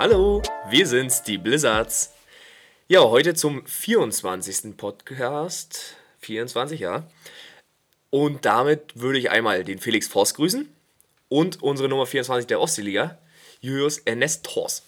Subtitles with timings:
[0.00, 2.14] Hallo, wir sind's, die Blizzards.
[2.88, 4.74] Ja, heute zum 24.
[4.74, 5.94] Podcast.
[6.20, 7.06] 24, ja.
[8.08, 10.74] Und damit würde ich einmal den Felix Forst grüßen
[11.28, 13.18] und unsere Nummer 24 der Ostseeliga,
[13.60, 14.84] Julius Ernest Tors.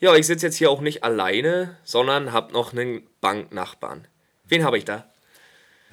[0.00, 4.08] Ja, ich sitze jetzt hier auch nicht alleine, sondern habe noch einen Banknachbarn.
[4.44, 5.04] Wen habe ich da?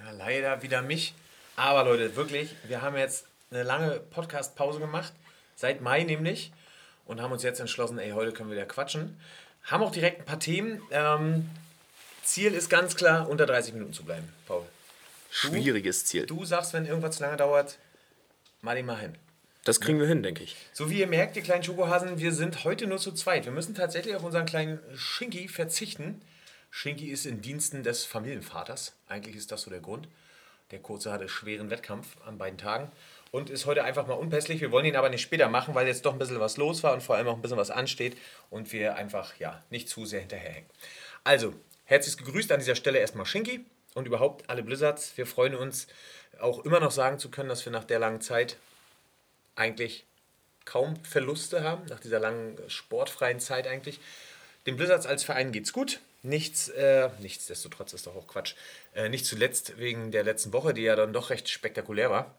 [0.01, 1.13] Na, leider wieder mich.
[1.57, 5.11] Aber Leute, wirklich, wir haben jetzt eine lange Podcast-Pause gemacht,
[5.57, 6.53] seit Mai nämlich,
[7.05, 9.19] und haben uns jetzt entschlossen, ey, heute können wir wieder quatschen.
[9.63, 10.81] Haben auch direkt ein paar Themen.
[10.91, 11.49] Ähm,
[12.23, 14.63] Ziel ist ganz klar, unter 30 Minuten zu bleiben, Paul.
[15.29, 16.25] Schwieriges Ziel.
[16.25, 17.77] Du sagst, wenn irgendwas zu lange dauert,
[18.61, 19.15] mal ihn mal hin.
[19.63, 20.55] Das kriegen wir hin, denke ich.
[20.73, 23.45] So wie ihr merkt, die kleinen Schokohasen, wir sind heute nur zu zweit.
[23.45, 26.21] Wir müssen tatsächlich auf unseren kleinen Schinki verzichten.
[26.69, 28.93] Schinki ist in Diensten des Familienvaters.
[29.07, 30.07] Eigentlich ist das so der Grund.
[30.71, 32.91] Der Kurze hatte schweren Wettkampf an beiden Tagen
[33.35, 34.61] und ist heute einfach mal unpässlich.
[34.61, 36.93] Wir wollen ihn aber nicht später machen, weil jetzt doch ein bisschen was los war
[36.93, 38.15] und vor allem auch ein bisschen was ansteht
[38.49, 40.69] und wir einfach ja nicht zu sehr hinterherhängen.
[41.25, 45.17] Also, herzlich gegrüßt an dieser Stelle erstmal Schinki und überhaupt alle Blizzards.
[45.17, 45.87] Wir freuen uns
[46.39, 48.55] auch immer noch sagen zu können, dass wir nach der langen Zeit
[49.57, 50.05] eigentlich
[50.63, 53.99] kaum Verluste haben, nach dieser langen sportfreien Zeit eigentlich.
[54.65, 55.99] Den Blizzards als Verein geht's gut.
[56.23, 58.55] Nichts, äh, nichtsdestotrotz ist doch auch Quatsch.
[58.95, 62.33] Äh, nicht zuletzt wegen der letzten Woche, die ja dann doch recht spektakulär war.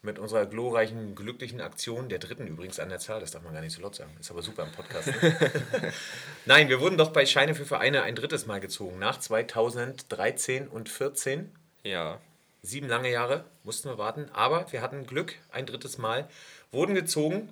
[0.00, 3.62] Mit unserer glorreichen, glücklichen Aktion, der dritten übrigens an der Zahl, das darf man gar
[3.62, 5.08] nicht so laut sagen, ist aber super im Podcast.
[5.08, 5.36] Ne?
[6.46, 10.88] Nein, wir wurden doch bei Scheine für Vereine ein drittes Mal gezogen, nach 2013 und
[10.88, 11.50] 14.
[11.82, 12.20] Ja.
[12.62, 16.28] Sieben lange Jahre mussten wir warten, aber wir hatten Glück, ein drittes Mal,
[16.70, 17.48] wurden gezogen.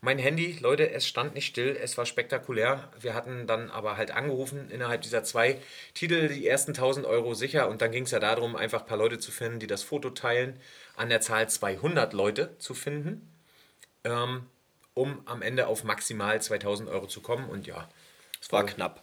[0.00, 2.90] Mein Handy, Leute, es stand nicht still, es war spektakulär.
[2.98, 5.58] Wir hatten dann aber halt angerufen, innerhalb dieser zwei
[5.94, 7.68] Titel die ersten 1000 Euro sicher.
[7.68, 10.10] Und dann ging es ja darum, einfach ein paar Leute zu finden, die das Foto
[10.10, 10.58] teilen,
[10.96, 13.28] an der Zahl 200 Leute zu finden,
[14.04, 14.46] ähm,
[14.94, 17.48] um am Ende auf maximal 2000 Euro zu kommen.
[17.48, 17.88] Und ja,
[18.40, 19.02] es war knapp.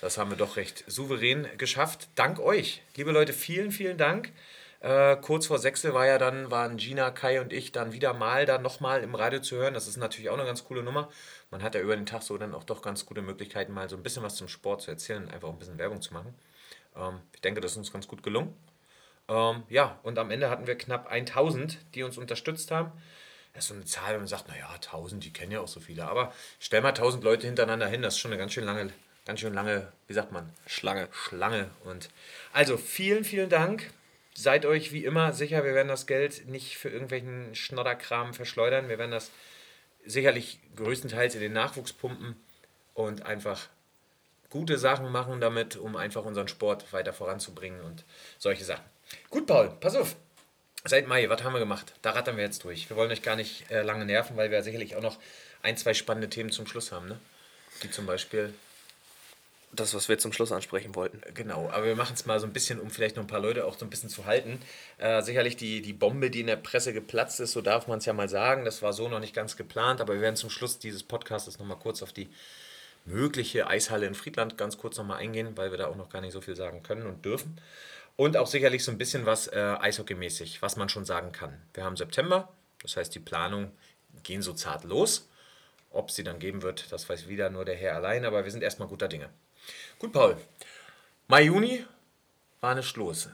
[0.00, 2.08] Das haben wir doch recht souverän geschafft.
[2.14, 4.32] Dank euch, liebe Leute, vielen, vielen Dank.
[4.80, 8.46] Äh, kurz vor Sechsel war ja dann, waren Gina, Kai und ich dann wieder mal
[8.46, 9.74] dann nochmal im Radio zu hören.
[9.74, 11.08] Das ist natürlich auch eine ganz coole Nummer.
[11.50, 13.96] Man hat ja über den Tag so dann auch doch ganz gute Möglichkeiten, mal so
[13.96, 16.32] ein bisschen was zum Sport zu erzählen einfach ein bisschen Werbung zu machen.
[16.94, 18.54] Ähm, ich denke, das ist uns ganz gut gelungen.
[19.28, 22.92] Ähm, ja, und am Ende hatten wir knapp 1000, die uns unterstützt haben.
[23.52, 25.80] Das ist so eine Zahl, wenn man sagt, naja, 1000, die kennen ja auch so
[25.80, 26.06] viele.
[26.06, 28.90] Aber stell mal 1000 Leute hintereinander hin, das ist schon eine ganz schön lange,
[29.26, 30.52] ganz schön lange, wie sagt man?
[30.66, 31.08] Schlange.
[31.12, 31.70] Schlange.
[31.84, 32.08] Und
[32.52, 33.90] also vielen, vielen Dank
[34.34, 38.88] seid euch wie immer sicher, wir werden das Geld nicht für irgendwelchen Schnodderkram verschleudern.
[38.88, 39.32] Wir werden das
[40.06, 42.36] sicherlich größtenteils in den Nachwuchs pumpen
[42.94, 43.68] und einfach
[44.50, 48.04] gute Sachen machen damit, um einfach unseren Sport weiter voranzubringen und
[48.38, 48.84] solche Sachen.
[49.30, 50.16] Gut, Paul, pass auf.
[50.84, 51.92] Seit Mai, was haben wir gemacht?
[52.02, 52.88] Da rattern wir jetzt durch.
[52.88, 55.18] Wir wollen euch gar nicht äh, lange nerven, weil wir sicherlich auch noch
[55.62, 57.08] ein, zwei spannende Themen zum Schluss haben.
[57.08, 57.18] Ne?
[57.80, 58.54] Wie zum Beispiel
[59.72, 61.20] das, was wir zum Schluss ansprechen wollten.
[61.34, 63.66] Genau, aber wir machen es mal so ein bisschen, um vielleicht noch ein paar Leute
[63.66, 64.60] auch so ein bisschen zu halten.
[64.96, 68.06] Äh, sicherlich die, die Bombe, die in der Presse geplatzt ist, so darf man es
[68.06, 68.64] ja mal sagen.
[68.64, 71.78] Das war so noch nicht ganz geplant, aber wir werden zum Schluss dieses Podcasts nochmal
[71.78, 72.28] kurz auf die
[73.04, 76.32] mögliche Eishalle in Friedland ganz kurz nochmal eingehen, weil wir da auch noch gar nicht
[76.32, 77.58] so viel sagen können und dürfen.
[78.18, 81.62] Und auch sicherlich so ein bisschen was äh, eishockeymäßig, was man schon sagen kann.
[81.72, 82.52] Wir haben September,
[82.82, 83.70] das heißt, die Planungen
[84.24, 85.28] gehen so zart los.
[85.90, 88.64] Ob sie dann geben wird, das weiß wieder nur der Herr allein, aber wir sind
[88.64, 89.30] erstmal guter Dinge.
[90.00, 90.36] Gut, Paul.
[91.28, 91.84] Mai, Juni
[92.60, 93.32] war eine Stoße.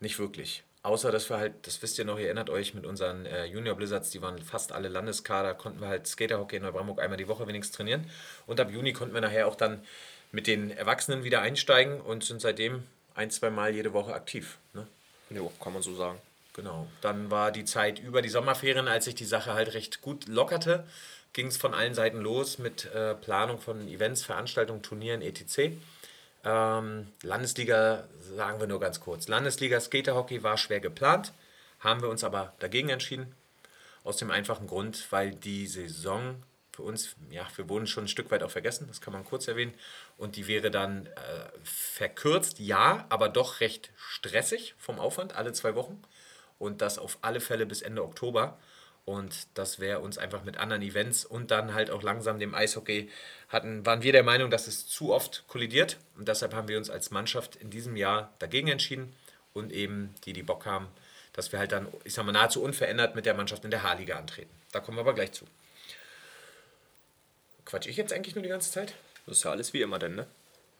[0.00, 0.64] Nicht wirklich.
[0.82, 3.74] Außer, dass wir halt, das wisst ihr noch, ihr erinnert euch, mit unseren äh, Junior
[3.74, 7.46] Blizzards, die waren fast alle Landeskader, konnten wir halt Skaterhockey in Neubrandenburg einmal die Woche
[7.46, 8.10] wenigstens trainieren.
[8.46, 9.82] Und ab Juni konnten wir nachher auch dann
[10.30, 12.84] mit den Erwachsenen wieder einsteigen und sind seitdem
[13.16, 14.58] ein, zwei Mal jede Woche aktiv.
[14.74, 14.86] Ne?
[15.30, 16.18] Jo, kann man so sagen.
[16.52, 16.86] Genau.
[17.00, 20.84] Dann war die Zeit über die Sommerferien, als sich die Sache halt recht gut lockerte
[21.36, 25.76] ging es von allen Seiten los mit äh, Planung von Events, Veranstaltungen, Turnieren, etc.
[26.44, 28.04] Ähm, Landesliga,
[28.34, 29.28] sagen wir nur ganz kurz.
[29.28, 31.34] Landesliga Skaterhockey war schwer geplant,
[31.80, 33.34] haben wir uns aber dagegen entschieden.
[34.02, 36.42] Aus dem einfachen Grund, weil die Saison
[36.76, 39.48] für uns, ja, wir wurden schon ein Stück weit auch vergessen, das kann man kurz
[39.48, 39.72] erwähnen.
[40.18, 41.10] Und die wäre dann äh,
[41.64, 46.02] verkürzt, ja, aber doch recht stressig vom Aufwand, alle zwei Wochen.
[46.58, 48.58] Und das auf alle Fälle bis Ende Oktober.
[49.06, 53.08] Und das wäre uns einfach mit anderen Events und dann halt auch langsam dem Eishockey
[53.48, 55.96] hatten, waren wir der Meinung, dass es zu oft kollidiert.
[56.18, 59.14] Und deshalb haben wir uns als Mannschaft in diesem Jahr dagegen entschieden
[59.54, 60.88] und eben die, die Bock haben,
[61.32, 64.18] dass wir halt dann, ich sag mal, nahezu unverändert mit der Mannschaft in der H-Liga
[64.18, 64.50] antreten.
[64.72, 65.46] Da kommen wir aber gleich zu.
[67.66, 68.94] Quatsch ich jetzt eigentlich nur die ganze Zeit?
[69.26, 70.26] Das ist ja alles wie immer denn, ne?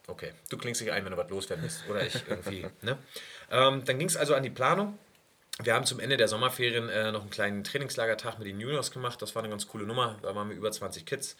[0.06, 1.86] Okay, du klingst dich ein, wenn du was loswerden willst.
[1.90, 2.96] Oder ich irgendwie, ne?
[3.50, 4.98] Ähm, dann ging es also an die Planung
[5.62, 9.22] wir haben zum Ende der Sommerferien äh, noch einen kleinen Trainingslagertag mit den Juniors gemacht.
[9.22, 10.18] Das war eine ganz coole Nummer.
[10.22, 11.36] Da waren wir über 20 Kids.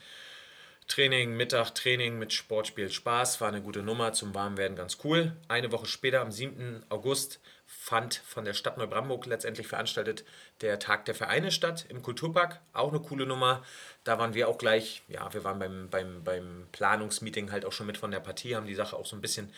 [0.89, 5.33] Training, Mittag, Training mit Sportspiel Spaß, war eine gute Nummer zum Warmwerden, ganz cool.
[5.49, 6.85] Eine Woche später, am 7.
[6.91, 10.25] August, fand von der Stadt Neubrandenburg letztendlich veranstaltet
[10.61, 12.61] der Tag der Vereine statt im Kulturpark.
[12.73, 13.65] Auch eine coole Nummer.
[14.05, 17.87] Da waren wir auch gleich, ja, wir waren beim, beim, beim Planungsmeeting halt auch schon
[17.87, 19.53] mit von der Partie, haben die Sache auch so ein bisschen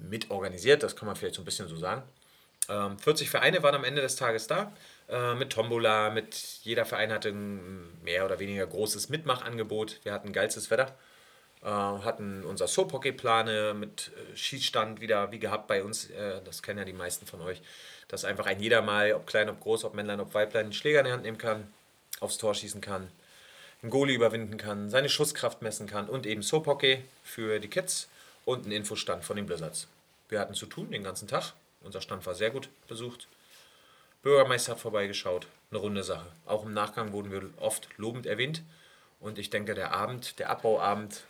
[0.00, 2.02] mit organisiert, das kann man vielleicht so ein bisschen so sagen.
[2.68, 4.72] Ähm, 40 Vereine waren am Ende des Tages da,
[5.08, 10.00] äh, mit Tombola, mit jeder Verein hatte ein mehr oder weniger großes Mitmachangebot.
[10.04, 10.94] Wir hatten geilstes Wetter,
[11.66, 16.10] hatten unser Soap-Hockey-Plane mit äh, Schießstand wieder wie gehabt bei uns.
[16.10, 17.60] Äh, das kennen ja die meisten von euch,
[18.06, 21.00] dass einfach ein jeder mal, ob klein, ob groß, ob Männlein, ob Weiblein, einen Schläger
[21.00, 21.66] in die Hand nehmen kann,
[22.20, 23.08] aufs Tor schießen kann,
[23.82, 28.08] einen Goalie überwinden kann, seine Schusskraft messen kann und eben Soap-Hockey für die Kids
[28.44, 29.88] und einen Infostand von den Blizzards.
[30.28, 31.54] Wir hatten zu tun den ganzen Tag.
[31.80, 33.28] Unser Stand war sehr gut besucht.
[34.22, 35.46] Bürgermeister hat vorbeigeschaut.
[35.70, 36.26] Eine runde Sache.
[36.46, 38.62] Auch im Nachgang wurden wir oft lobend erwähnt.
[39.20, 41.24] Und ich denke, der Abend, der Abbauabend,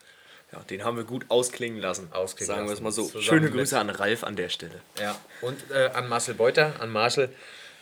[0.53, 2.11] Ja, den haben wir gut ausklingen lassen.
[2.13, 2.79] Ausklingen Sagen wir lassen.
[2.79, 3.03] es mal so.
[3.05, 4.81] Zusammen Schöne mit- Grüße an Ralf an der Stelle.
[4.99, 7.35] Ja, und äh, an Marcel Beuter, an Marcel.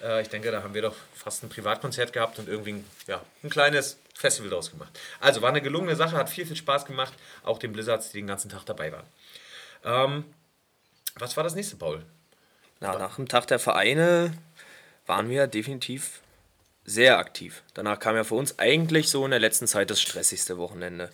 [0.02, 3.22] Äh, ich denke, da haben wir doch fast ein Privatkonzert gehabt und irgendwie ein, ja,
[3.44, 4.98] ein kleines Festival draus gemacht.
[5.20, 7.12] Also war eine gelungene Sache, hat viel, viel Spaß gemacht.
[7.44, 9.06] Auch den Blizzards, die den ganzen Tag dabei waren.
[9.84, 10.24] Ähm,
[11.18, 12.02] was war das nächste, Paul?
[12.80, 14.32] Na, nach dem Tag der Vereine
[15.06, 16.20] waren wir definitiv
[16.84, 17.62] sehr aktiv.
[17.74, 21.10] Danach kam ja für uns eigentlich so in der letzten Zeit das stressigste Wochenende.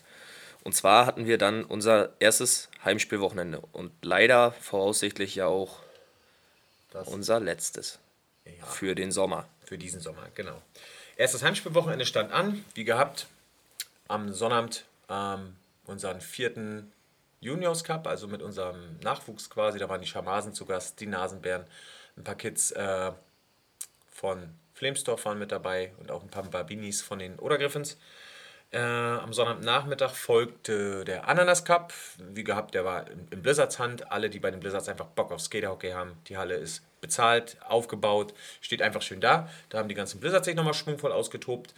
[0.63, 5.81] Und zwar hatten wir dann unser erstes Heimspielwochenende und leider voraussichtlich ja auch
[6.91, 7.99] Das unser letztes
[8.45, 9.49] ja, für den Sommer.
[9.65, 10.61] für diesen Sommer, genau.
[11.17, 13.27] Erstes Heimspielwochenende stand an, wie gehabt,
[14.09, 16.93] am Sonnabend ähm, unseren vierten
[17.41, 19.79] Juniors Cup, also mit unserem Nachwuchs quasi.
[19.79, 21.65] Da waren die Schamasen zu Gast, die Nasenbären,
[22.17, 23.13] ein paar Kids äh,
[24.13, 27.99] von Flemsdorf waren mit dabei und auch ein paar Barbinis von den Odergriffens.
[28.73, 31.93] Äh, am Sonnabendnachmittag folgte der Ananas Cup.
[32.17, 34.11] Wie gehabt, der war im, im Blizzards Hand.
[34.11, 36.13] Alle, die bei den Blizzards einfach Bock auf Skaterhockey haben.
[36.29, 38.33] Die Halle ist bezahlt, aufgebaut,
[38.63, 39.51] steht einfach schön da.
[39.69, 41.75] Da haben die ganzen Blizzards sich nochmal schwungvoll ausgetobt.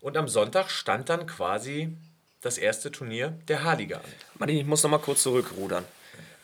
[0.00, 1.96] Und am Sonntag stand dann quasi
[2.42, 4.12] das erste Turnier der H-Liga an.
[4.38, 5.84] Martin, ich muss noch mal kurz zurückrudern.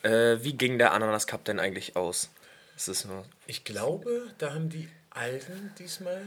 [0.03, 2.29] Äh, wie ging der Ananas Cup denn eigentlich aus?
[3.47, 6.23] Ich glaube, da haben die Alten diesmal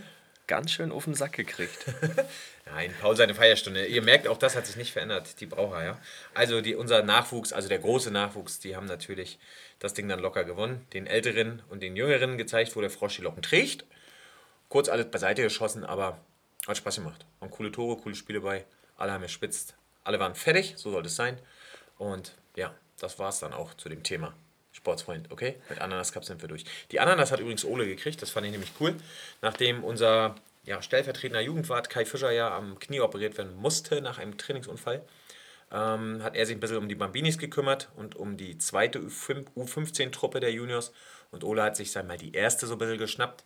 [0.49, 1.85] ganz schön auf den Sack gekriegt.
[2.65, 3.85] Nein, Paul seine Feierstunde.
[3.85, 5.97] Ihr merkt, auch das hat sich nicht verändert, die Braucher, ja.
[6.33, 9.39] Also die, unser Nachwuchs, also der große Nachwuchs, die haben natürlich
[9.77, 10.85] das Ding dann locker gewonnen.
[10.91, 13.85] Den Älteren und den Jüngeren gezeigt, wo der Frosch die Locken trägt.
[14.69, 16.19] Kurz alles beiseite geschossen, aber
[16.67, 17.25] hat Spaß gemacht.
[17.39, 18.65] Waren coole Tore, coole Spiele bei.
[18.97, 19.75] Alle haben gespitzt.
[20.03, 21.37] Alle waren fertig, so sollte es sein.
[21.99, 24.33] Und ja, das war es dann auch zu dem Thema.
[24.79, 25.55] Sportsfreund, okay?
[25.69, 26.63] Mit Ananas Cup sind wir durch.
[26.91, 28.95] Die Ananas hat übrigens Ole gekriegt, das fand ich nämlich cool.
[29.41, 34.37] Nachdem unser ja, stellvertretender Jugendwart Kai Fischer ja am Knie operiert werden musste nach einem
[34.37, 35.03] Trainingsunfall,
[35.71, 40.39] ähm, hat er sich ein bisschen um die Bambinis gekümmert und um die zweite U15-Truppe
[40.39, 40.93] der Juniors.
[41.31, 43.43] Und Ole hat sich, sag mal, die erste so ein bisschen geschnappt,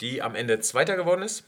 [0.00, 1.44] die am Ende Zweiter geworden ist.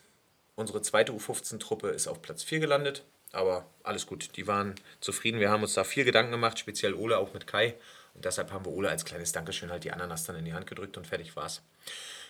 [0.56, 3.04] Unsere zweite U15-Truppe ist auf Platz 4 gelandet.
[3.32, 5.40] Aber alles gut, die waren zufrieden.
[5.40, 7.74] Wir haben uns da viel Gedanken gemacht, speziell Ole auch mit Kai.
[8.14, 10.66] Und deshalb haben wir Ole als kleines Dankeschön halt die Ananas dann in die Hand
[10.66, 11.62] gedrückt und fertig war's.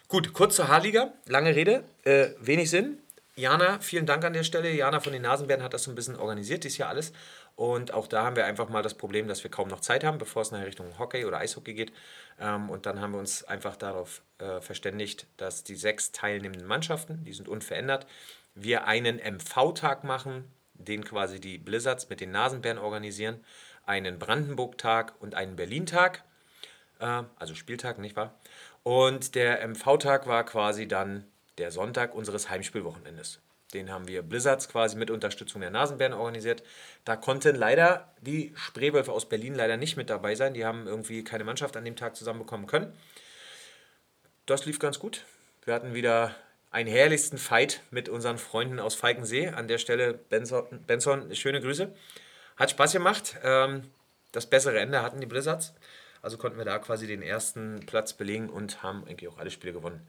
[0.09, 1.13] Gut, kurz zur H-Liga.
[1.27, 2.99] Lange Rede, äh, wenig Sinn.
[3.35, 4.71] Jana, vielen Dank an der Stelle.
[4.71, 7.13] Jana von den Nasenbären hat das so ein bisschen organisiert, dies Jahr alles.
[7.57, 10.19] Und auch da haben wir einfach mal das Problem, dass wir kaum noch Zeit haben,
[10.19, 11.93] bevor es nachher Richtung Hockey oder Eishockey geht.
[12.39, 17.25] Ähm, und dann haben wir uns einfach darauf äh, verständigt, dass die sechs teilnehmenden Mannschaften,
[17.25, 18.07] die sind unverändert,
[18.55, 23.41] wir einen MV-Tag machen, den quasi die Blizzards mit den Nasenbären organisieren,
[23.85, 26.25] einen Brandenburg-Tag und einen Berlin-Tag,
[27.01, 28.35] äh, also Spieltag, nicht wahr?
[28.83, 31.25] Und der MV-Tag war quasi dann
[31.59, 33.41] der Sonntag unseres Heimspielwochenendes.
[33.75, 36.63] Den haben wir Blizzards quasi mit Unterstützung der Nasenbären organisiert.
[37.05, 40.53] Da konnten leider die Spreewölfe aus Berlin leider nicht mit dabei sein.
[40.53, 42.93] Die haben irgendwie keine Mannschaft an dem Tag zusammenbekommen können.
[44.47, 45.25] Das lief ganz gut.
[45.65, 46.35] Wir hatten wieder
[46.71, 49.49] einen herrlichsten Fight mit unseren Freunden aus Falkensee.
[49.49, 51.95] An der Stelle, Benson, Benson schöne Grüße.
[52.63, 53.35] Hat Spaß gemacht.
[53.43, 53.91] Ähm,
[54.31, 55.75] das bessere Ende hatten die Blizzards.
[56.23, 59.73] Also konnten wir da quasi den ersten Platz belegen und haben eigentlich auch alle Spiele
[59.73, 60.07] gewonnen.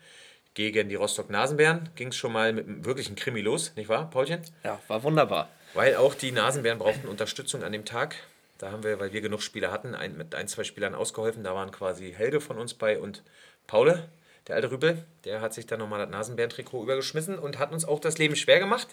[0.54, 4.44] Gegen die Rostock-Nasenbären ging es schon mal mit einem wirklichen Krimi los, nicht wahr, Paulchen?
[4.64, 5.50] Ja, war wunderbar.
[5.74, 8.18] Weil auch die Nasenbären brauchten Unterstützung an dem Tag.
[8.60, 11.44] Da haben wir, weil wir genug Spieler hatten, ein, mit ein, zwei Spielern ausgeholfen.
[11.44, 13.24] Da waren quasi Helge von uns bei und
[13.66, 14.08] Paule,
[14.48, 15.04] der alte Rüpel.
[15.26, 18.60] Der hat sich dann nochmal das Nasenbären-Trikot übergeschmissen und hat uns auch das Leben schwer
[18.60, 18.90] gemacht.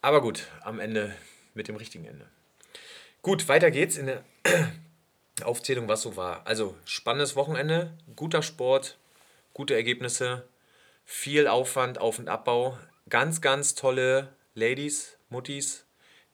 [0.00, 1.14] Aber gut, am Ende
[1.52, 2.24] mit dem richtigen Ende.
[3.22, 4.24] Gut, weiter geht's in der
[5.44, 6.46] Aufzählung, was so war.
[6.46, 8.96] Also, spannendes Wochenende, guter Sport,
[9.52, 10.48] gute Ergebnisse,
[11.04, 12.78] viel Aufwand, Auf- und Abbau,
[13.10, 15.84] ganz, ganz tolle Ladies, Muttis,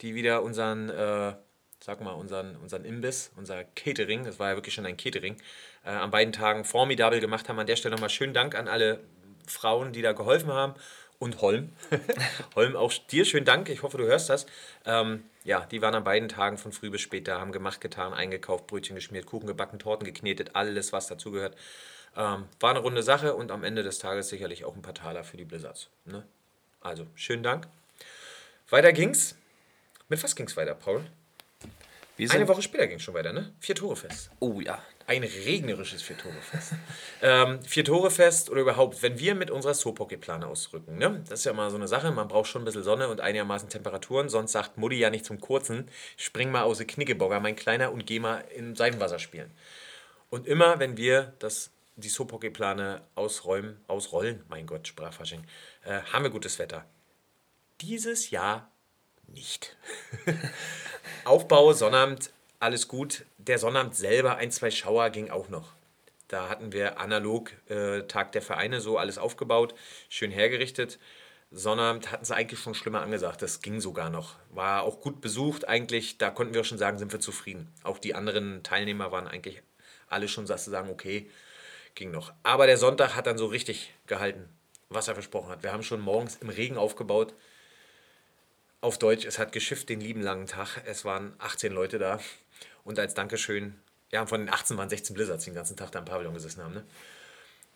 [0.01, 1.35] die wieder unseren, äh,
[1.81, 5.39] sag mal, unseren, unseren Imbiss, unser Catering, das war ja wirklich schon ein Catering,
[5.85, 7.59] äh, an beiden Tagen formidabel gemacht haben.
[7.59, 9.01] An der Stelle nochmal schönen Dank an alle
[9.49, 10.75] Frauen, die da geholfen haben.
[11.19, 11.73] Und Holm.
[12.55, 13.69] Holm, auch dir schönen Dank.
[13.71, 14.47] Ich hoffe, du hörst das.
[14.85, 18.13] Ähm, ja, die waren an beiden Tagen von früh bis spät da, haben gemacht, getan,
[18.13, 21.57] eingekauft, Brötchen geschmiert, Kuchen gebacken, Torten geknetet, alles, was dazugehört.
[22.17, 25.25] Ähm, war eine runde Sache und am Ende des Tages sicherlich auch ein paar Taler
[25.25, 25.89] für die Blizzards.
[26.05, 26.25] Ne?
[26.81, 27.67] Also, schönen Dank.
[28.69, 29.37] Weiter ging's.
[30.09, 31.05] Mit was ging's weiter, Paul?
[32.19, 33.53] Eine Woche später ging es schon weiter, ne?
[33.61, 34.31] Vier Tore fest.
[34.41, 34.83] Oh ja.
[35.09, 36.73] Ein regnerisches Vier-Tore-Fest.
[37.23, 41.23] ähm, Vier-Tore-Fest oder überhaupt, wenn wir mit unserer Soaphockey-Plane ausrücken, ne?
[41.29, 43.69] das ist ja mal so eine Sache, man braucht schon ein bisschen Sonne und einigermaßen
[43.69, 47.93] Temperaturen, sonst sagt Mutti ja nicht zum Kurzen, spring mal aus der Knickeburger, mein Kleiner,
[47.93, 49.53] und geh mal im Seitenwasser spielen.
[50.29, 55.45] Und immer, wenn wir das, die Soaphockey-Plane ausräumen, ausrollen, mein Gott, Sprachfasching,
[55.85, 56.85] äh, haben wir gutes Wetter.
[57.81, 58.73] Dieses Jahr
[59.29, 59.77] nicht.
[61.25, 62.31] Aufbau, Sonnabend,
[62.61, 63.25] alles gut.
[63.39, 65.73] Der Sonnabend selber, ein, zwei Schauer ging auch noch.
[66.29, 69.75] Da hatten wir analog äh, Tag der Vereine so alles aufgebaut,
[70.09, 70.99] schön hergerichtet.
[71.53, 73.41] Sonnabend hatten sie eigentlich schon schlimmer angesagt.
[73.41, 74.35] Das ging sogar noch.
[74.51, 76.19] War auch gut besucht eigentlich.
[76.19, 77.73] Da konnten wir schon sagen, sind wir zufrieden.
[77.85, 79.63] Auch die anderen Teilnehmer waren eigentlich
[80.09, 81.31] alle schon, dass sie sagen, okay,
[81.95, 82.33] ging noch.
[82.43, 84.49] Aber der Sonntag hat dann so richtig gehalten,
[84.89, 85.63] was er versprochen hat.
[85.63, 87.35] Wir haben schon morgens im Regen aufgebaut
[88.81, 90.83] auf Deutsch, es hat geschifft den lieben langen Tag.
[90.87, 92.21] Es waren 18 Leute da.
[92.85, 93.75] Und als Dankeschön,
[94.13, 96.63] ja, von den 18 waren 16 Blizzards, die den ganzen Tag da im Pavillon gesessen
[96.63, 96.75] haben.
[96.75, 96.85] Ne?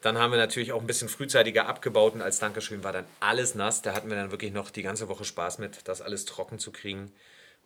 [0.00, 3.54] Dann haben wir natürlich auch ein bisschen frühzeitiger abgebaut und als Dankeschön war dann alles
[3.54, 3.82] nass.
[3.82, 6.72] Da hatten wir dann wirklich noch die ganze Woche Spaß mit, das alles trocken zu
[6.72, 7.12] kriegen.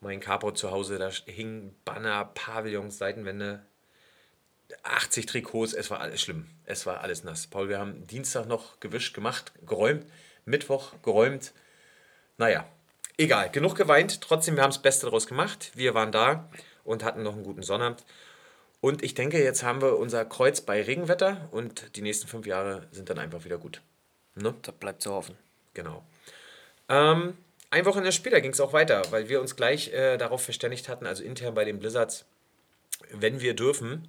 [0.00, 3.64] Mein Capo zu Hause, da hingen Banner, Pavillons, Seitenwände,
[4.82, 6.46] 80 Trikots, es war alles schlimm.
[6.64, 7.46] Es war alles nass.
[7.46, 10.04] Paul, wir haben Dienstag noch gewischt, gemacht, geräumt,
[10.44, 11.52] Mittwoch geräumt.
[12.36, 12.66] Naja,
[13.16, 14.20] Egal, genug geweint.
[14.20, 15.70] Trotzdem, wir haben das Beste daraus gemacht.
[15.74, 16.48] Wir waren da
[16.82, 18.04] und hatten noch einen guten Sonnabend.
[18.80, 22.86] Und ich denke, jetzt haben wir unser Kreuz bei Regenwetter und die nächsten fünf Jahre
[22.90, 23.80] sind dann einfach wieder gut.
[24.34, 24.54] Ne?
[24.62, 25.38] Das bleibt zu hoffen.
[25.74, 26.04] Genau.
[26.88, 27.38] Ähm,
[27.70, 31.06] ein Wochenende später ging es auch weiter, weil wir uns gleich äh, darauf verständigt hatten,
[31.06, 32.26] also intern bei den Blizzards,
[33.10, 34.08] wenn wir dürfen,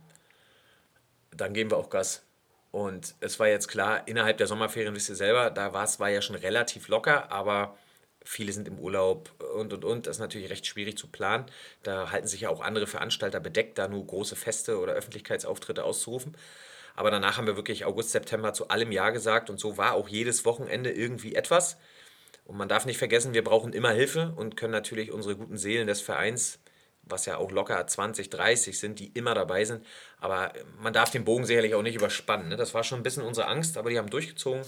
[1.32, 2.24] dann geben wir auch Gas.
[2.72, 6.10] Und es war jetzt klar, innerhalb der Sommerferien, wisst ihr selber, da war es war
[6.10, 7.78] ja schon relativ locker, aber
[8.26, 10.08] viele sind im Urlaub und und und.
[10.08, 11.46] Das ist natürlich recht schwierig zu planen.
[11.84, 16.36] Da halten sich ja auch andere Veranstalter bedeckt, da nur große Feste oder Öffentlichkeitsauftritte auszurufen.
[16.96, 20.08] Aber danach haben wir wirklich August, September zu allem Ja gesagt und so war auch
[20.08, 21.78] jedes Wochenende irgendwie etwas.
[22.46, 25.88] Und man darf nicht vergessen, wir brauchen immer Hilfe und können natürlich unsere guten Seelen
[25.88, 26.60] des Vereins,
[27.02, 29.86] was ja auch locker 20, 30 sind, die immer dabei sind.
[30.20, 32.50] Aber man darf den Bogen sicherlich auch nicht überspannen.
[32.50, 32.56] Ne?
[32.56, 34.64] Das war schon ein bisschen unsere Angst, aber die haben durchgezogen.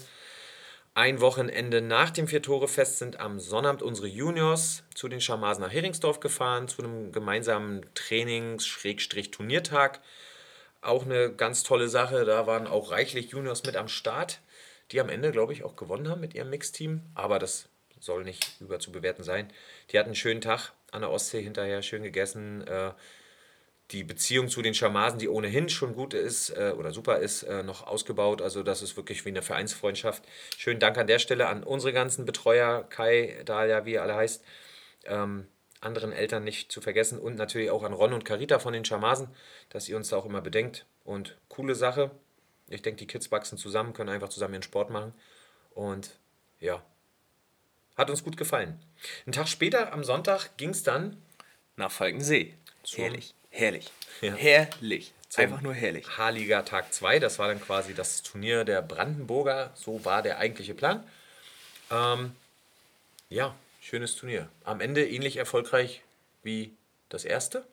[0.98, 6.20] Ein Wochenende nach dem Vier-Tore-Fest sind am Sonnabend unsere Juniors zu den Schamasen nach Heringsdorf
[6.20, 10.00] gefahren, zu einem gemeinsamen Trainings-Turniertag.
[10.82, 12.26] Auch eine ganz tolle Sache.
[12.26, 14.40] Da waren auch reichlich Juniors mit am Start,
[14.92, 17.04] die am Ende, glaube ich, auch gewonnen haben mit ihrem Mixteam.
[17.14, 19.54] Aber das soll nicht überzubewerten sein.
[19.92, 22.66] Die hatten einen schönen Tag an der Ostsee hinterher, schön gegessen.
[22.66, 22.94] Äh,
[23.92, 27.64] die Beziehung zu den Schamasen, die ohnehin schon gut ist äh, oder super ist, äh,
[27.64, 28.42] noch ausgebaut.
[28.42, 30.24] Also das ist wirklich wie eine Vereinsfreundschaft.
[30.58, 34.44] Schönen Dank an der Stelle an unsere ganzen Betreuer, Kai, Dalia, wie er alle heißt.
[35.06, 35.48] Ähm,
[35.80, 39.30] anderen Eltern nicht zu vergessen und natürlich auch an Ron und Carita von den Schamasen,
[39.70, 40.86] dass ihr uns da auch immer bedenkt.
[41.06, 42.12] Und coole Sache.
[42.68, 45.14] Ich denke, die Kids wachsen zusammen, können einfach zusammen ihren Sport machen.
[45.72, 46.20] Und
[46.60, 46.84] ja,
[47.96, 48.80] hat uns gut gefallen.
[49.26, 51.22] Einen Tag später, am Sonntag, ging es dann
[51.78, 52.56] nach Falkensee.
[53.04, 53.34] Herrlich.
[53.58, 53.92] Herrlich.
[54.22, 54.36] Ja.
[54.36, 55.14] Herrlich.
[55.36, 56.16] Einfach nur herrlich.
[56.16, 59.72] H-Liga Tag 2, das war dann quasi das Turnier der Brandenburger.
[59.74, 61.04] So war der eigentliche Plan.
[61.90, 62.36] Ähm,
[63.30, 64.48] ja, schönes Turnier.
[64.64, 66.04] Am Ende ähnlich erfolgreich
[66.44, 66.72] wie
[67.10, 67.66] das erste.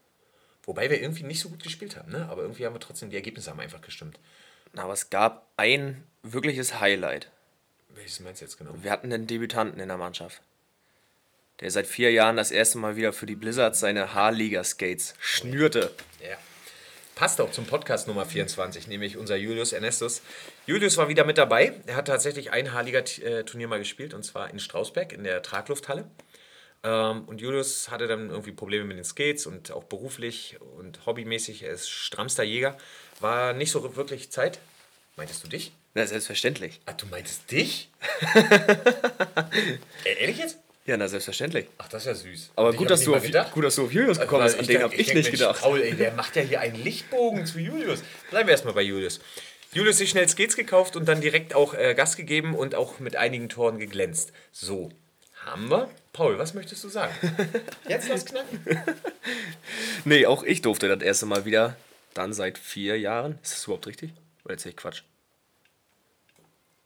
[0.63, 2.29] Wobei wir irgendwie nicht so gut gespielt haben, ne?
[2.31, 4.19] aber irgendwie haben wir trotzdem, die Ergebnisse haben einfach gestimmt.
[4.73, 7.31] Na, aber es gab ein wirkliches Highlight.
[7.91, 8.73] Welches meinst du jetzt genau?
[8.81, 10.41] Wir hatten einen Debütanten in der Mannschaft
[11.61, 15.93] der seit vier Jahren das erste Mal wieder für die Blizzards seine H-Liga-Skates schnürte.
[16.23, 16.37] Ja.
[17.15, 20.21] Passt auch zum Podcast Nummer 24, nämlich unser Julius Ernestus.
[20.67, 21.73] Julius war wieder mit dabei.
[21.87, 26.11] Er hat tatsächlich ein H-Liga-Turnier mal gespielt, und zwar in Strausberg in der Traglufthalle.
[26.83, 31.63] Ähm, und Julius hatte dann irgendwie Probleme mit den Skates und auch beruflich und hobbymäßig.
[31.63, 32.77] Er ist strammster Jäger.
[33.21, 34.59] War nicht so wirklich Zeit.
[35.17, 35.73] Meintest du dich?
[35.95, 36.81] Na, selbstverständlich.
[36.87, 37.91] Ah, du meintest dich?
[40.05, 40.59] Ehrlich jetzt?
[40.87, 41.67] Ja, na selbstverständlich.
[41.79, 42.51] Ach, das ist ja süß.
[42.57, 43.23] Aber gut dass, du auf,
[43.53, 44.59] gut, dass du auf Julius gekommen bist.
[44.59, 45.63] An den habe ich, ich nicht gedacht.
[45.63, 48.03] Paul, ey, der macht ja hier einen Lichtbogen zu Julius.
[48.29, 49.21] Bleiben wir erstmal bei Julius.
[49.73, 53.17] Julius sich schnell Skates gekauft und dann direkt auch äh, Gas gegeben und auch mit
[53.17, 54.33] einigen Toren geglänzt.
[54.53, 54.91] So,
[55.47, 55.91] Haben wir?
[56.13, 57.13] Paul, was möchtest du sagen?
[57.89, 58.61] Jetzt lass knacken.
[60.07, 61.77] Nee, auch ich durfte das erste Mal wieder,
[62.13, 63.39] dann seit vier Jahren.
[63.43, 64.13] Ist das überhaupt richtig?
[64.45, 65.03] Oder erzähl ich Quatsch?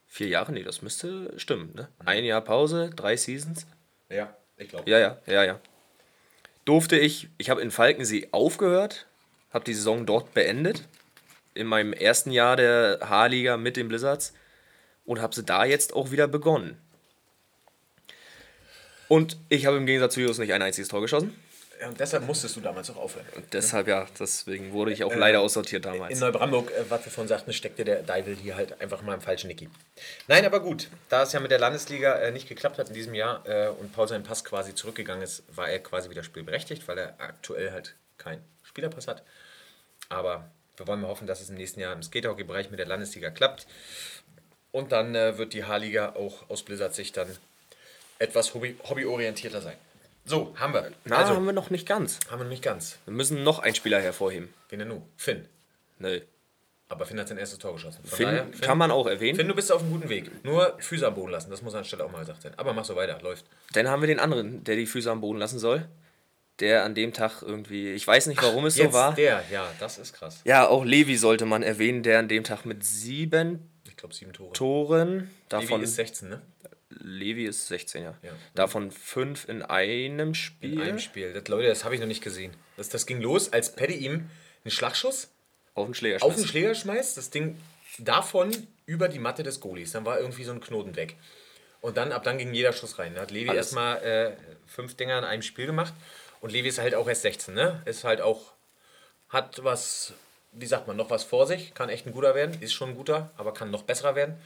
[0.06, 0.52] Vier Jahre?
[0.52, 1.88] Nee, das müsste stimmen, ne?
[2.04, 3.66] Ein Jahr Pause, drei Seasons.
[4.08, 4.90] Ja, ich glaube.
[4.90, 5.60] Ja, ja, ja, ja.
[6.64, 9.06] Durfte ich, ich habe in Falkensee aufgehört,
[9.52, 10.86] habe die Saison dort beendet,
[11.54, 14.34] in meinem ersten Jahr der H-Liga mit den Blizzards
[15.04, 16.78] und habe sie da jetzt auch wieder begonnen.
[19.08, 21.34] Und ich habe im Gegensatz zu Jus nicht ein einziges Tor geschossen.
[21.86, 23.26] Und deshalb musstest du damals auch aufhören.
[23.36, 26.20] Und deshalb ja, deswegen wurde ich auch leider aussortiert In damals.
[26.20, 29.48] Neubrandenburg, äh, was wir vorhin sagten, steckte der Deivel hier halt einfach mal im falschen
[29.48, 29.68] Niki.
[30.26, 33.14] Nein, aber gut, da es ja mit der Landesliga äh, nicht geklappt hat in diesem
[33.14, 36.98] Jahr äh, und Paul seinen Pass quasi zurückgegangen ist, war er quasi wieder spielberechtigt, weil
[36.98, 39.22] er aktuell halt keinen Spielerpass hat.
[40.08, 43.30] Aber wir wollen mal hoffen, dass es im nächsten Jahr im Skaterhockey-Bereich mit der Landesliga
[43.30, 43.66] klappt.
[44.70, 47.28] Und dann äh, wird die H-Liga auch aus Blizzard Sicht dann
[48.18, 49.76] etwas hobby hobbyorientierter sein.
[50.28, 50.92] So, haben wir.
[51.04, 52.20] Na, also, haben wir noch nicht ganz.
[52.30, 52.98] haben wir noch nicht ganz.
[53.06, 54.52] Wir müssen noch einen Spieler hervorheben.
[54.68, 55.02] Wen denn nun?
[55.16, 55.46] Finn.
[55.98, 56.20] Nö.
[56.90, 58.02] Aber Finn hat sein erstes Tor geschossen.
[58.04, 59.36] Von Finn, daher, kann man auch erwähnen.
[59.36, 60.30] Finn, du bist auf einem guten Weg.
[60.44, 62.52] Nur Füße am Boden lassen, das muss anstelle auch mal gesagt sein.
[62.56, 63.44] Aber mach so weiter, läuft.
[63.72, 65.86] Dann haben wir den anderen, der die Füße am Boden lassen soll.
[66.60, 69.14] Der an dem Tag irgendwie, ich weiß nicht, warum es so Jetzt war.
[69.14, 70.40] der, ja, das ist krass.
[70.44, 74.32] Ja, auch Levi sollte man erwähnen, der an dem Tag mit sieben Ich glaube sieben
[74.32, 74.52] Tore.
[74.54, 76.42] Toren, Levi davon ist 16, ne?
[76.90, 78.14] Levi ist 16, ja.
[78.22, 78.30] Ja.
[78.54, 80.74] Davon fünf in einem Spiel.
[80.74, 81.32] In einem Spiel.
[81.32, 82.52] Das, Leute, das habe ich noch nicht gesehen.
[82.76, 84.30] Das, das ging los, als Paddy ihm
[84.64, 85.28] einen Schlagschuss
[85.74, 87.58] Auf den Schläger auf den Schläger schmeißt, das Ding
[87.98, 88.50] davon
[88.86, 89.92] über die Matte des Goalies.
[89.92, 91.16] Dann war irgendwie so ein Knoten weg.
[91.80, 93.14] Und dann, ab dann ging jeder Schuss rein.
[93.14, 94.32] Da hat Levi erstmal äh,
[94.66, 95.92] fünf Dinger in einem Spiel gemacht.
[96.40, 97.82] Und Levi ist halt auch erst 16, ne?
[97.84, 98.52] Ist halt auch,
[99.28, 100.14] hat was,
[100.52, 101.74] wie sagt man, noch was vor sich.
[101.74, 102.60] Kann echt ein guter werden.
[102.60, 104.36] Ist schon ein guter, aber kann noch besserer werden.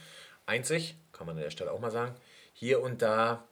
[0.45, 2.15] Einzig, kann man an der Stelle auch mal sagen,
[2.63, 3.43] hier und da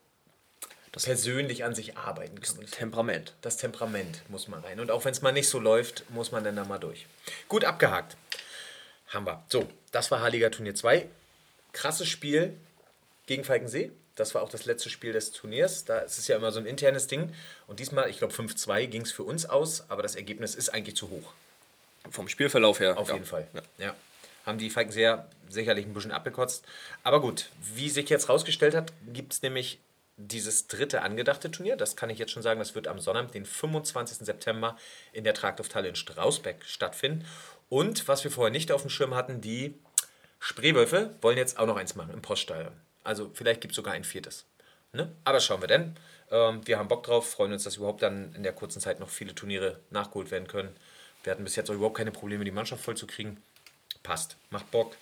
[0.93, 3.35] persönlich an sich arbeiten kann man das Temperament.
[3.41, 4.79] das Temperament muss mal rein.
[4.79, 7.07] Und auch wenn es mal nicht so läuft, muss man dann da mal durch.
[7.49, 8.17] Gut, abgehakt.
[9.09, 9.45] Haben wir.
[9.49, 11.09] So, das war H-Liga Turnier 2.
[11.73, 12.57] Krasses Spiel
[13.27, 13.91] gegen Falkensee.
[14.15, 15.85] Das war auch das letzte Spiel des Turniers.
[15.85, 17.35] Da ist es ja immer so ein internes Ding.
[17.67, 20.95] Und diesmal, ich glaube 5-2 ging es für uns aus, aber das Ergebnis ist eigentlich
[20.95, 21.33] zu hoch.
[22.13, 22.97] Vom Spielverlauf her.
[22.97, 23.15] Auf ja.
[23.15, 23.49] jeden Fall.
[23.55, 23.87] Ja.
[23.87, 23.95] Ja.
[24.51, 26.65] Haben die Falkenseer sicherlich ein bisschen abgekotzt.
[27.05, 29.79] Aber gut, wie sich jetzt rausgestellt hat, gibt es nämlich
[30.17, 31.77] dieses dritte angedachte Turnier.
[31.77, 34.27] Das kann ich jetzt schon sagen, das wird am Sonnabend, den 25.
[34.27, 34.77] September,
[35.13, 37.25] in der Traglufthalle in Strausbeck stattfinden.
[37.69, 39.79] Und was wir vorher nicht auf dem Schirm hatten, die
[40.41, 42.73] Spreewölfe wollen jetzt auch noch eins machen im Poststadion.
[43.05, 44.47] Also vielleicht gibt es sogar ein viertes.
[44.93, 45.13] Ne?
[45.23, 45.95] Aber schauen wir denn.
[46.33, 49.11] Ähm, wir haben Bock drauf, freuen uns, dass überhaupt dann in der kurzen Zeit noch
[49.11, 50.75] viele Turniere nachgeholt werden können.
[51.23, 53.41] Wir hatten bis jetzt auch überhaupt keine Probleme, die Mannschaft voll zu kriegen.
[54.03, 54.97] Passt, macht Bock,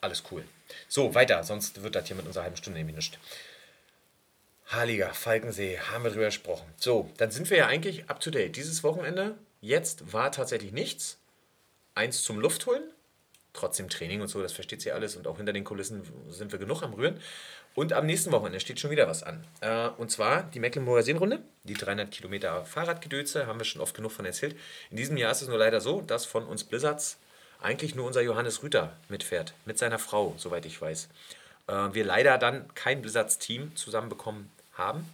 [0.00, 0.44] alles cool.
[0.88, 3.18] So, weiter, sonst wird das hier mit unserer halben Stunde nämlich nichts.
[4.66, 6.66] Halliger, Falkensee, haben wir drüber gesprochen.
[6.76, 8.54] So, dann sind wir ja eigentlich up to date.
[8.54, 11.18] Dieses Wochenende, jetzt war tatsächlich nichts.
[11.94, 12.82] Eins zum Luftholen,
[13.54, 16.58] trotzdem Training und so, das versteht sie alles und auch hinter den Kulissen sind wir
[16.58, 17.18] genug am Rühren.
[17.74, 19.44] Und am nächsten Wochenende steht schon wieder was an.
[19.60, 24.12] Äh, und zwar die Mecklenburger Seenrunde, die 300 Kilometer Fahrradgedöze, haben wir schon oft genug
[24.12, 24.56] von erzählt.
[24.90, 27.18] In diesem Jahr ist es nur leider so, dass von uns Blizzards
[27.60, 31.08] eigentlich nur unser Johannes Rüter mitfährt, mit seiner Frau, soweit ich weiß.
[31.66, 35.08] Äh, wir leider dann kein Blizzards-Team zusammenbekommen haben.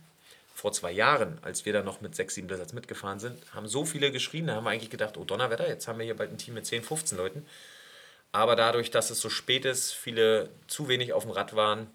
[0.54, 3.84] Vor zwei Jahren, als wir da noch mit sechs, sieben Blizzards mitgefahren sind, haben so
[3.84, 6.38] viele geschrien, da haben wir eigentlich gedacht, oh Donnerwetter, jetzt haben wir hier bald ein
[6.38, 7.46] Team mit 10, 15 Leuten.
[8.32, 11.88] Aber dadurch, dass es so spät ist, viele zu wenig auf dem Rad waren,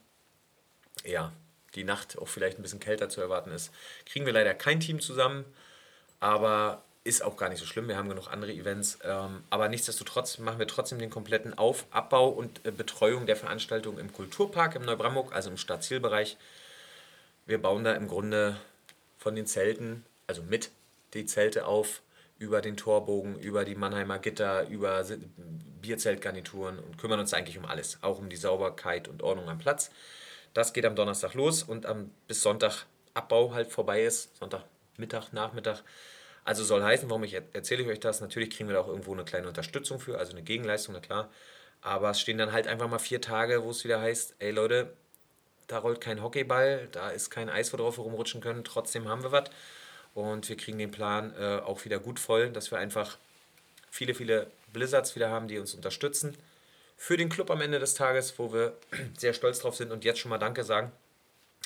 [1.05, 1.31] ja,
[1.75, 3.71] die Nacht auch vielleicht ein bisschen kälter zu erwarten ist,
[4.05, 5.45] kriegen wir leider kein Team zusammen.
[6.19, 7.87] Aber ist auch gar nicht so schlimm.
[7.87, 8.99] Wir haben genug andere Events.
[9.03, 13.97] Ähm, aber nichtsdestotrotz machen wir trotzdem den kompletten Auf-, Abbau und äh, Betreuung der Veranstaltung
[13.97, 16.37] im Kulturpark im Neubrandenburg, also im Stadtzielbereich.
[17.45, 18.57] Wir bauen da im Grunde
[19.17, 20.71] von den Zelten, also mit
[21.13, 22.01] die Zelte auf,
[22.37, 25.05] über den Torbogen, über die Mannheimer Gitter, über
[25.81, 29.91] Bierzeltgarnituren und kümmern uns eigentlich um alles, auch um die Sauberkeit und Ordnung am Platz.
[30.53, 34.63] Das geht am Donnerstag los und am, bis Sonntag Abbau halt vorbei ist, Sonntag
[34.97, 35.83] Mittag, Nachmittag.
[36.45, 38.87] Also soll heißen, warum ich er- erzähle ich euch das, natürlich kriegen wir da auch
[38.87, 41.29] irgendwo eine kleine Unterstützung für, also eine Gegenleistung, na klar.
[41.81, 44.93] Aber es stehen dann halt einfach mal vier Tage, wo es wieder heißt, ey Leute,
[45.67, 49.23] da rollt kein Hockeyball, da ist kein Eis, wo drauf wir rumrutschen können, trotzdem haben
[49.23, 49.49] wir was.
[50.15, 53.17] Und wir kriegen den Plan äh, auch wieder gut voll, dass wir einfach
[53.91, 56.35] viele, viele Blizzards wieder haben, die uns unterstützen.
[56.97, 58.73] Für den Club am Ende des Tages, wo wir
[59.17, 60.91] sehr stolz drauf sind und jetzt schon mal Danke sagen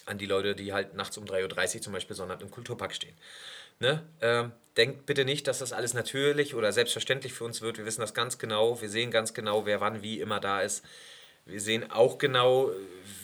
[0.06, 3.16] an die Leute, die halt nachts um 3.30 Uhr zum Beispiel Sonntag im Kulturpark stehen.
[3.80, 4.04] Ne?
[4.22, 7.78] Ähm, denkt bitte nicht, dass das alles natürlich oder selbstverständlich für uns wird.
[7.78, 8.82] Wir wissen das ganz genau.
[8.82, 10.84] Wir sehen ganz genau, wer wann wie immer da ist.
[11.46, 12.72] Wir sehen auch genau,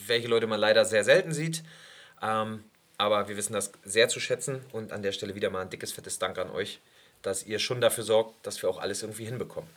[0.06, 1.62] welche Leute man leider sehr selten sieht.
[2.22, 2.64] Ähm,
[2.98, 5.92] aber wir wissen das sehr zu schätzen und an der Stelle wieder mal ein dickes,
[5.92, 6.80] fettes Dank an euch,
[7.22, 9.70] dass ihr schon dafür sorgt, dass wir auch alles irgendwie hinbekommen.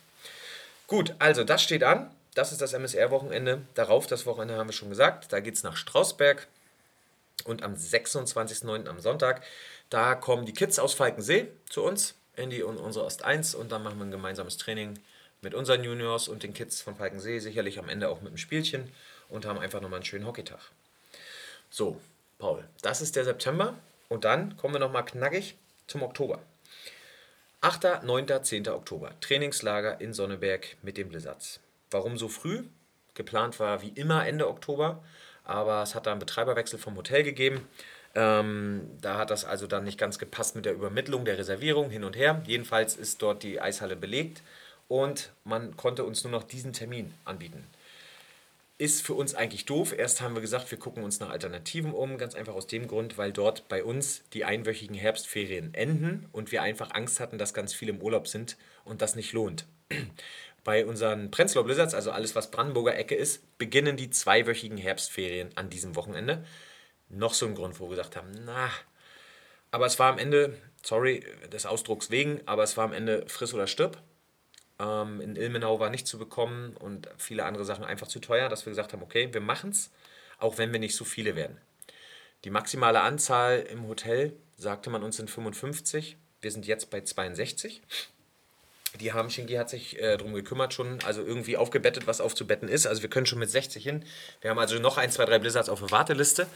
[0.86, 2.10] Gut, also das steht an.
[2.34, 3.62] Das ist das MSR-Wochenende.
[3.74, 6.46] Darauf, das Wochenende haben wir schon gesagt, da geht es nach Strausberg.
[7.44, 8.86] Und am 26.09.
[8.86, 9.42] am Sonntag,
[9.94, 13.84] da kommen die Kids aus Falkensee zu uns die, in unsere Ost 1 und dann
[13.84, 14.98] machen wir ein gemeinsames Training
[15.40, 18.90] mit unseren Juniors und den Kids von Falkensee, sicherlich am Ende auch mit einem Spielchen
[19.28, 20.58] und haben einfach nochmal einen schönen Hockeytag.
[21.70, 22.00] So,
[22.38, 23.74] Paul, das ist der September
[24.08, 26.40] und dann kommen wir nochmal knackig zum Oktober.
[27.60, 28.68] 8., 9., 10.
[28.70, 29.12] Oktober.
[29.20, 31.60] Trainingslager in Sonneberg mit den Blizzards.
[31.92, 32.64] Warum so früh?
[33.14, 35.04] Geplant war wie immer Ende Oktober,
[35.44, 37.68] aber es hat da einen Betreiberwechsel vom Hotel gegeben.
[38.14, 42.04] Ähm, da hat das also dann nicht ganz gepasst mit der Übermittlung der Reservierung hin
[42.04, 42.42] und her.
[42.46, 44.42] Jedenfalls ist dort die Eishalle belegt
[44.88, 47.64] und man konnte uns nur noch diesen Termin anbieten.
[48.76, 49.94] Ist für uns eigentlich doof.
[49.96, 52.18] Erst haben wir gesagt, wir gucken uns nach Alternativen um.
[52.18, 56.62] Ganz einfach aus dem Grund, weil dort bei uns die einwöchigen Herbstferien enden und wir
[56.62, 59.66] einfach Angst hatten, dass ganz viele im Urlaub sind und das nicht lohnt.
[60.64, 65.68] Bei unseren Prenzlauer Blizzards, also alles, was Brandenburger Ecke ist, beginnen die zweiwöchigen Herbstferien an
[65.68, 66.42] diesem Wochenende.
[67.08, 68.70] Noch so ein Grund, wo wir gesagt haben, na,
[69.70, 73.54] aber es war am Ende, sorry des Ausdrucks wegen, aber es war am Ende friss
[73.54, 74.00] oder stirb.
[74.78, 78.66] Ähm, in Ilmenau war nicht zu bekommen und viele andere Sachen einfach zu teuer, dass
[78.66, 79.90] wir gesagt haben, okay, wir machen es,
[80.38, 81.58] auch wenn wir nicht so viele werden.
[82.44, 86.16] Die maximale Anzahl im Hotel, sagte man uns, sind 55.
[86.40, 87.82] Wir sind jetzt bei 62.
[89.00, 92.86] Die haben, Shingi hat sich äh, darum gekümmert schon, also irgendwie aufgebettet, was aufzubetten ist.
[92.86, 94.04] Also wir können schon mit 60 hin.
[94.40, 96.46] Wir haben also noch ein, zwei, drei Blizzards auf der Warteliste.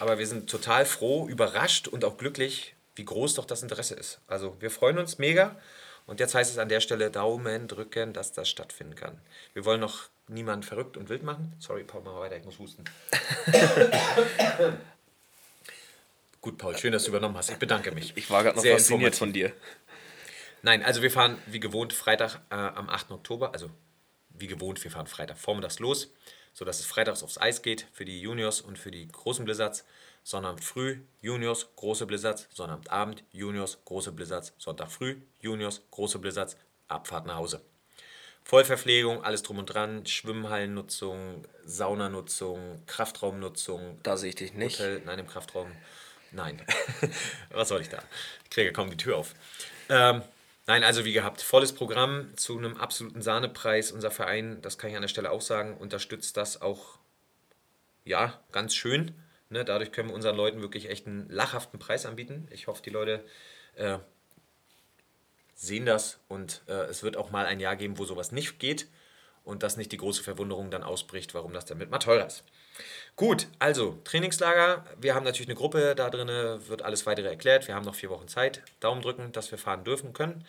[0.00, 4.20] Aber wir sind total froh, überrascht und auch glücklich, wie groß doch das Interesse ist.
[4.26, 5.56] Also wir freuen uns mega.
[6.06, 9.18] Und jetzt heißt es an der Stelle Daumen drücken, dass das stattfinden kann.
[9.54, 11.54] Wir wollen noch niemand verrückt und wild machen.
[11.58, 12.84] Sorry, Paul, mal weiter, ich muss husten.
[16.40, 17.50] Gut, Paul, schön, dass du übernommen hast.
[17.50, 18.14] Ich bedanke mich.
[18.16, 19.52] Ich war gerade noch Sehr fasziniert von dir.
[20.62, 23.10] Nein, also wir fahren wie gewohnt Freitag äh, am 8.
[23.12, 23.70] Oktober, also
[24.30, 26.10] wie gewohnt, wir fahren Freitag vormittags los,
[26.54, 29.84] sodass es freitags aufs Eis geht für die Juniors und für die großen Blizzards.
[30.22, 36.56] Sonnabend früh Juniors, große Blizzards, Sonnabendabend Juniors, große Blizzards, Sonntag früh Juniors, große Blizzards,
[36.88, 37.60] Abfahrt nach Hause.
[38.44, 43.98] Vollverpflegung, alles drum und dran, Schwimmhallennutzung, Saunanutzung, Kraftraumnutzung.
[44.02, 44.78] Da sehe ich dich nicht.
[44.78, 45.70] Hotel, nein, im Kraftraum.
[46.30, 46.62] Nein.
[47.50, 48.02] Was soll ich da?
[48.44, 49.34] Ich kriege kaum die Tür auf.
[49.88, 50.22] Ähm,
[50.66, 53.92] Nein, also wie gehabt, volles Programm zu einem absoluten Sahnepreis.
[53.92, 56.98] Unser Verein, das kann ich an der Stelle auch sagen, unterstützt das auch,
[58.04, 59.14] ja, ganz schön.
[59.50, 59.64] Ne?
[59.64, 62.48] Dadurch können wir unseren Leuten wirklich echt einen lachhaften Preis anbieten.
[62.50, 63.24] Ich hoffe, die Leute
[63.74, 63.98] äh,
[65.54, 68.88] sehen das und äh, es wird auch mal ein Jahr geben, wo sowas nicht geht
[69.44, 72.42] und dass nicht die große Verwunderung dann ausbricht, warum das damit mal teurer ist.
[73.16, 74.84] Gut, also Trainingslager.
[75.00, 77.68] Wir haben natürlich eine Gruppe, da drin wird alles weitere erklärt.
[77.68, 78.62] Wir haben noch vier Wochen Zeit.
[78.80, 80.44] Daumen drücken, dass wir fahren dürfen können.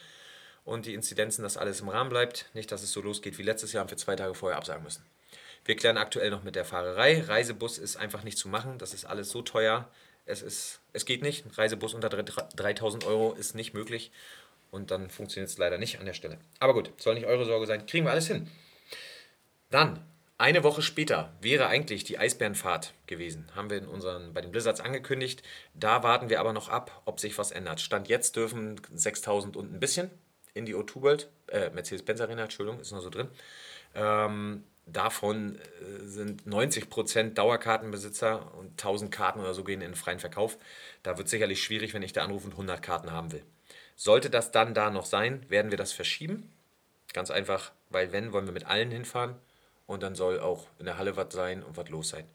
[0.64, 2.50] Und die Inzidenzen, dass alles im Rahmen bleibt.
[2.56, 5.04] Nicht, dass es so losgeht wie letztes Jahr und wir zwei Tage vorher absagen müssen.
[5.64, 7.22] Wir klären aktuell noch mit der Fahrerei.
[7.22, 8.80] Reisebus ist einfach nicht zu machen.
[8.80, 9.88] Das ist alles so teuer.
[10.26, 11.46] Es, ist, es geht nicht.
[11.46, 14.12] Ein Reisebus unter 3000 Euro ist nicht möglich.
[14.72, 16.40] Und dann funktioniert es leider nicht an der Stelle.
[16.60, 17.86] Aber gut, soll nicht eure Sorge sein.
[17.86, 18.50] Kriegen wir alles hin.
[19.70, 20.04] Dann
[20.38, 23.48] eine Woche später wäre eigentlich die Eisbärenfahrt gewesen.
[23.56, 25.44] Haben wir in unseren, bei den Blizzards angekündigt.
[25.74, 27.80] Da warten wir aber noch ab, ob sich was ändert.
[27.80, 30.12] Stand jetzt dürfen 6000 und ein bisschen
[30.54, 33.30] in die O2 World, äh, Mercedes-Benz Arena, Entschuldigung, ist noch so drin.
[33.94, 40.20] Ähm, davon äh, sind 90% Dauerkartenbesitzer und 1000 Karten oder so gehen in den freien
[40.20, 40.58] Verkauf.
[41.04, 43.44] Da wird sicherlich schwierig, wenn ich da anrufe und 100 Karten haben will.
[43.96, 46.52] Sollte das dann da noch sein, werden wir das verschieben.
[47.14, 49.36] Ganz einfach, weil wenn, wollen wir mit allen hinfahren
[49.88, 52.26] und dann soll auch in der Halle was sein und was los sein.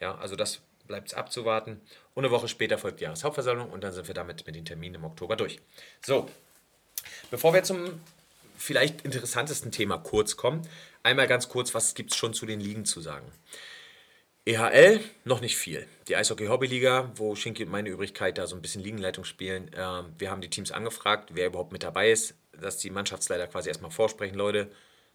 [0.00, 1.80] Ja, also das bleibt abzuwarten.
[2.14, 4.96] Und eine Woche später folgt die Jahreshauptversammlung und dann sind wir damit mit den Terminen
[4.96, 5.60] im Oktober durch.
[6.04, 6.28] So,
[7.30, 8.00] bevor wir zum
[8.56, 10.66] vielleicht interessantesten Thema kurz kommen,
[11.02, 13.30] einmal ganz kurz, was gibt es schon zu den Ligen zu sagen?
[14.44, 15.86] EHL noch nicht viel.
[16.08, 19.70] Die Eishockey-Hobbyliga, wo Schinki und meine Übrigkeit da so ein bisschen Ligenleitung spielen.
[19.74, 23.68] Äh, wir haben die Teams angefragt, wer überhaupt mit dabei ist, dass die Mannschaftsleiter quasi
[23.68, 24.70] erstmal vorsprechen, Leute,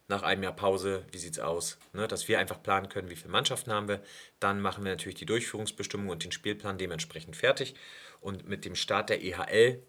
[0.08, 1.78] nach einem Jahr Pause, wie sieht es aus?
[1.92, 4.02] Ne, dass wir einfach planen können, wie viele Mannschaften haben wir.
[4.38, 7.74] Dann machen wir natürlich die Durchführungsbestimmung und den Spielplan dementsprechend fertig.
[8.20, 9.82] Und mit dem Start der EHL,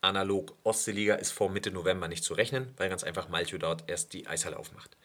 [0.00, 4.12] analog Ostseeliga, ist vor Mitte November nicht zu rechnen, weil ganz einfach Malchow dort erst
[4.12, 4.96] die Eishalle aufmacht.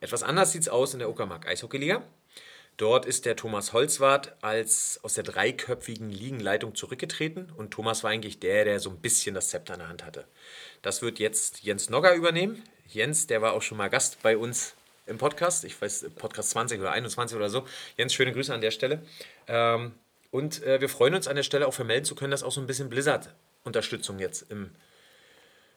[0.00, 2.02] Etwas anders sieht es aus in der Uckermark Eishockeyliga.
[2.76, 8.38] Dort ist der Thomas Holzwart als aus der dreiköpfigen Ligenleitung zurückgetreten und Thomas war eigentlich
[8.38, 10.26] der, der so ein bisschen das Zepter in der Hand hatte.
[10.82, 12.62] Das wird jetzt Jens Nogger übernehmen.
[12.88, 14.74] Jens, der war auch schon mal Gast bei uns
[15.06, 15.64] im Podcast.
[15.64, 17.66] Ich weiß, Podcast 20 oder 21 oder so.
[17.96, 19.02] Jens, schöne Grüße an der Stelle.
[19.48, 19.92] Ähm,
[20.30, 22.60] Und äh, wir freuen uns an der Stelle auch vermelden zu können, dass auch so
[22.60, 24.70] ein bisschen Blizzard-Unterstützung jetzt im,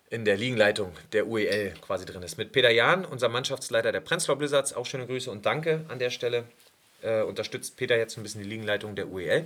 [0.09, 2.37] in der Liegenleitung der UEL quasi drin ist.
[2.37, 6.09] Mit Peter Jahn, unser Mannschaftsleiter der Prenzlau Blizzards, auch schöne Grüße und Danke an der
[6.09, 6.45] Stelle.
[7.01, 9.45] Äh, unterstützt Peter jetzt ein bisschen die Liegenleitung der UEL.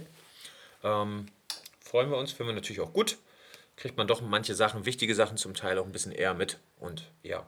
[0.84, 1.28] Ähm,
[1.82, 3.18] freuen wir uns, finden wir natürlich auch gut.
[3.76, 6.60] Kriegt man doch manche Sachen, wichtige Sachen zum Teil auch ein bisschen eher mit.
[6.80, 7.48] Und ja,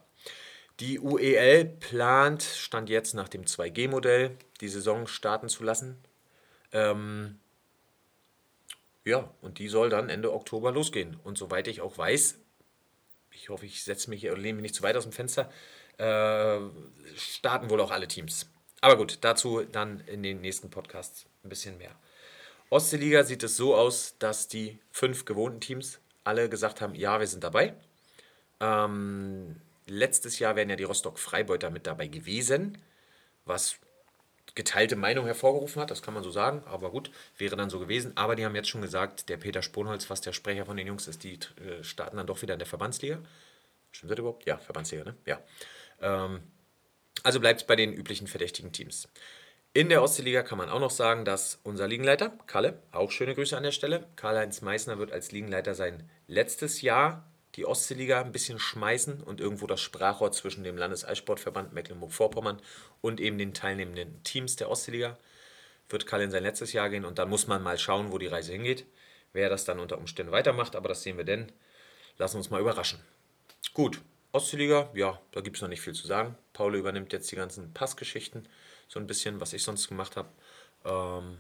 [0.80, 5.98] die UEL plant, stand jetzt nach dem 2G-Modell, die Saison starten zu lassen.
[6.72, 7.40] Ähm,
[9.06, 11.18] ja, und die soll dann Ende Oktober losgehen.
[11.24, 12.40] Und soweit ich auch weiß,
[13.32, 15.52] ich hoffe, ich setze mich hier und lehne mich nicht zu weit aus dem Fenster,
[15.98, 16.60] äh,
[17.16, 18.50] starten wohl auch alle Teams.
[18.82, 21.96] Aber gut, dazu dann in den nächsten Podcasts ein bisschen mehr.
[22.70, 27.28] Ostseeliga sieht es so aus, dass die fünf gewohnten Teams alle gesagt haben, ja, wir
[27.28, 27.74] sind dabei.
[28.60, 32.78] Ähm, letztes Jahr wären ja die Rostock-Freibeuter mit dabei gewesen,
[33.46, 33.80] was
[34.56, 38.14] geteilte Meinung hervorgerufen hat, das kann man so sagen, aber gut, wäre dann so gewesen.
[38.16, 41.08] Aber die haben jetzt schon gesagt, der Peter Sponholz, was der Sprecher von den Jungs
[41.08, 43.20] ist, die äh, starten dann doch wieder in der Verbandsliga.
[43.92, 44.46] Stimmt das überhaupt?
[44.46, 45.16] Ja, Verbandsliga, ne?
[45.26, 45.42] Ja.
[46.02, 46.42] Ähm,
[47.24, 49.10] also bleibt es bei den üblichen verdächtigen Teams.
[49.76, 53.58] In der Ostseeliga kann man auch noch sagen, dass unser Liegenleiter, Kalle, auch schöne Grüße
[53.58, 58.58] an der Stelle, Karl-Heinz Meissner wird als Liegenleiter sein letztes Jahr die Ostseeliga ein bisschen
[58.58, 62.62] schmeißen und irgendwo das Sprachrohr zwischen dem Landeseissportverband Mecklenburg-Vorpommern
[63.02, 65.18] und eben den teilnehmenden Teams der Ostseeliga
[65.90, 68.28] wird Kalle in sein letztes Jahr gehen und dann muss man mal schauen, wo die
[68.28, 68.86] Reise hingeht.
[69.34, 71.52] Wer das dann unter Umständen weitermacht, aber das sehen wir denn.
[72.18, 73.00] Lassen uns mal überraschen.
[73.74, 74.00] Gut,
[74.32, 76.38] Ostseeliga, ja, da gibt es noch nicht viel zu sagen.
[76.54, 78.48] Paul übernimmt jetzt die ganzen Passgeschichten,
[78.88, 80.30] so ein bisschen, was ich sonst gemacht habe.
[80.84, 81.38] Ähm,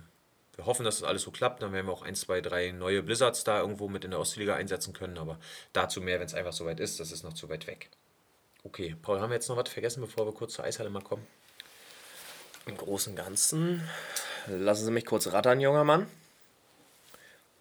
[0.55, 1.61] wir hoffen, dass das alles so klappt.
[1.61, 4.55] Dann werden wir auch ein, zwei, drei neue Blizzards da irgendwo mit in der Ostliga
[4.55, 5.17] einsetzen können.
[5.17, 5.39] Aber
[5.73, 6.99] dazu mehr, wenn es einfach so weit ist.
[6.99, 7.89] Das ist noch zu weit weg.
[8.63, 11.25] Okay, Paul, haben wir jetzt noch was vergessen, bevor wir kurz zur Eishalle mal kommen?
[12.65, 13.87] Im Großen und Ganzen,
[14.47, 16.07] lassen Sie mich kurz rattern, junger Mann.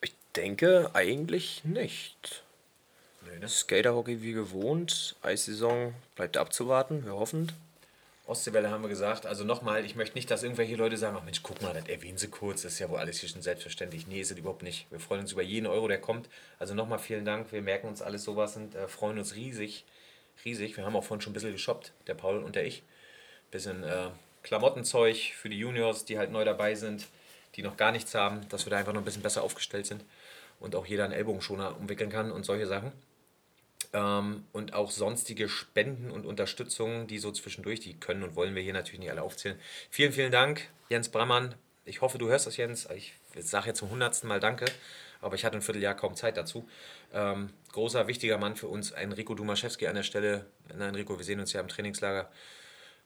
[0.01, 2.42] Ich denke eigentlich nicht.
[3.27, 3.49] Nee, ne?
[3.49, 7.53] Skaterhockey wie gewohnt, Eissaison bleibt abzuwarten, wir hoffen.
[8.27, 9.27] Ostseewelle haben wir gesagt.
[9.27, 12.17] Also nochmal, ich möchte nicht, dass irgendwelche Leute sagen, ach Mensch, guck mal, das erwähnen
[12.17, 14.07] sie kurz, das ist ja wohl alles hier schon selbstverständlich.
[14.07, 14.87] Nee, ist es überhaupt nicht.
[14.91, 16.29] Wir freuen uns über jeden Euro, der kommt.
[16.59, 19.85] Also nochmal vielen Dank, wir merken uns alles sowas und äh, freuen uns riesig,
[20.45, 20.77] riesig.
[20.77, 22.83] Wir haben auch vorhin schon ein bisschen geshoppt, der Paul und der ich.
[23.51, 24.09] Bisschen äh,
[24.43, 27.07] Klamottenzeug für die Juniors, die halt neu dabei sind,
[27.57, 30.03] die noch gar nichts haben, dass wir da einfach noch ein bisschen besser aufgestellt sind
[30.61, 32.93] und auch jeder einen Ellbogenschoner umwickeln kann und solche Sachen
[33.95, 38.63] ähm, und auch sonstige Spenden und Unterstützungen, die so zwischendurch, die können und wollen wir
[38.63, 39.59] hier natürlich nicht alle aufzählen.
[39.89, 41.55] Vielen, vielen Dank, Jens Brammann.
[41.87, 42.89] Ich hoffe, du hörst das, Jens.
[42.95, 44.65] Ich sage jetzt zum hundertsten Mal Danke,
[45.21, 46.69] aber ich hatte ein Vierteljahr kaum Zeit dazu.
[47.13, 50.47] Ähm, großer, wichtiger Mann für uns, Enrico Dumaszewski an der Stelle.
[50.77, 52.31] Na, Enrico, wir sehen uns ja im Trainingslager.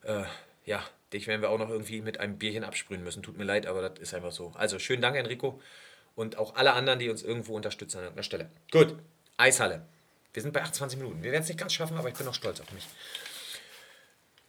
[0.03, 0.23] Äh,
[0.65, 3.21] ja, dich werden wir auch noch irgendwie mit einem Bierchen absprühen müssen.
[3.21, 4.53] Tut mir leid, aber das ist einfach so.
[4.55, 5.61] Also schönen Dank, Enrico.
[6.15, 8.49] Und auch alle anderen, die uns irgendwo unterstützen an der Stelle.
[8.71, 8.95] Gut,
[9.37, 9.85] Eishalle.
[10.33, 11.23] Wir sind bei 28 Minuten.
[11.23, 12.85] Wir werden es nicht ganz schaffen, aber ich bin noch stolz auf mich.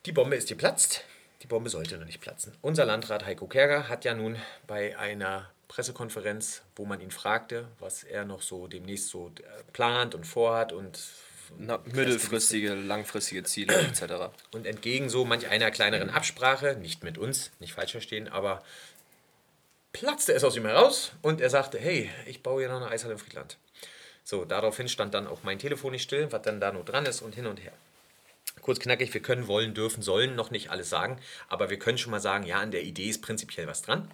[0.07, 1.05] Die Bombe ist geplatzt.
[1.43, 2.53] Die Bombe sollte noch nicht platzen.
[2.61, 8.03] Unser Landrat Heiko Kerger hat ja nun bei einer Pressekonferenz, wo man ihn fragte, was
[8.03, 10.99] er noch so demnächst so äh, plant und vorhat und
[11.59, 14.35] Na, mittelfristige, langfristige Ziele etc.
[14.53, 18.63] Und entgegen so manch einer kleineren Absprache, nicht mit uns, nicht falsch verstehen, aber
[19.93, 23.15] platzte es aus ihm heraus und er sagte, hey, ich baue hier noch eine Eishalle
[23.15, 23.57] in Friedland.
[24.31, 27.21] So, daraufhin stand dann auch mein Telefon nicht still, was dann da nur dran ist
[27.21, 27.73] und hin und her.
[28.63, 32.13] Kurz knackig, wir können, wollen, dürfen, sollen noch nicht alles sagen, aber wir können schon
[32.13, 34.09] mal sagen, ja, an der Idee ist prinzipiell was dran.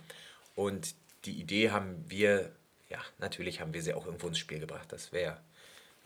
[0.54, 0.94] Und
[1.26, 2.50] die Idee haben wir,
[2.88, 4.90] ja, natürlich haben wir sie auch irgendwo ins Spiel gebracht.
[4.90, 5.38] Das wäre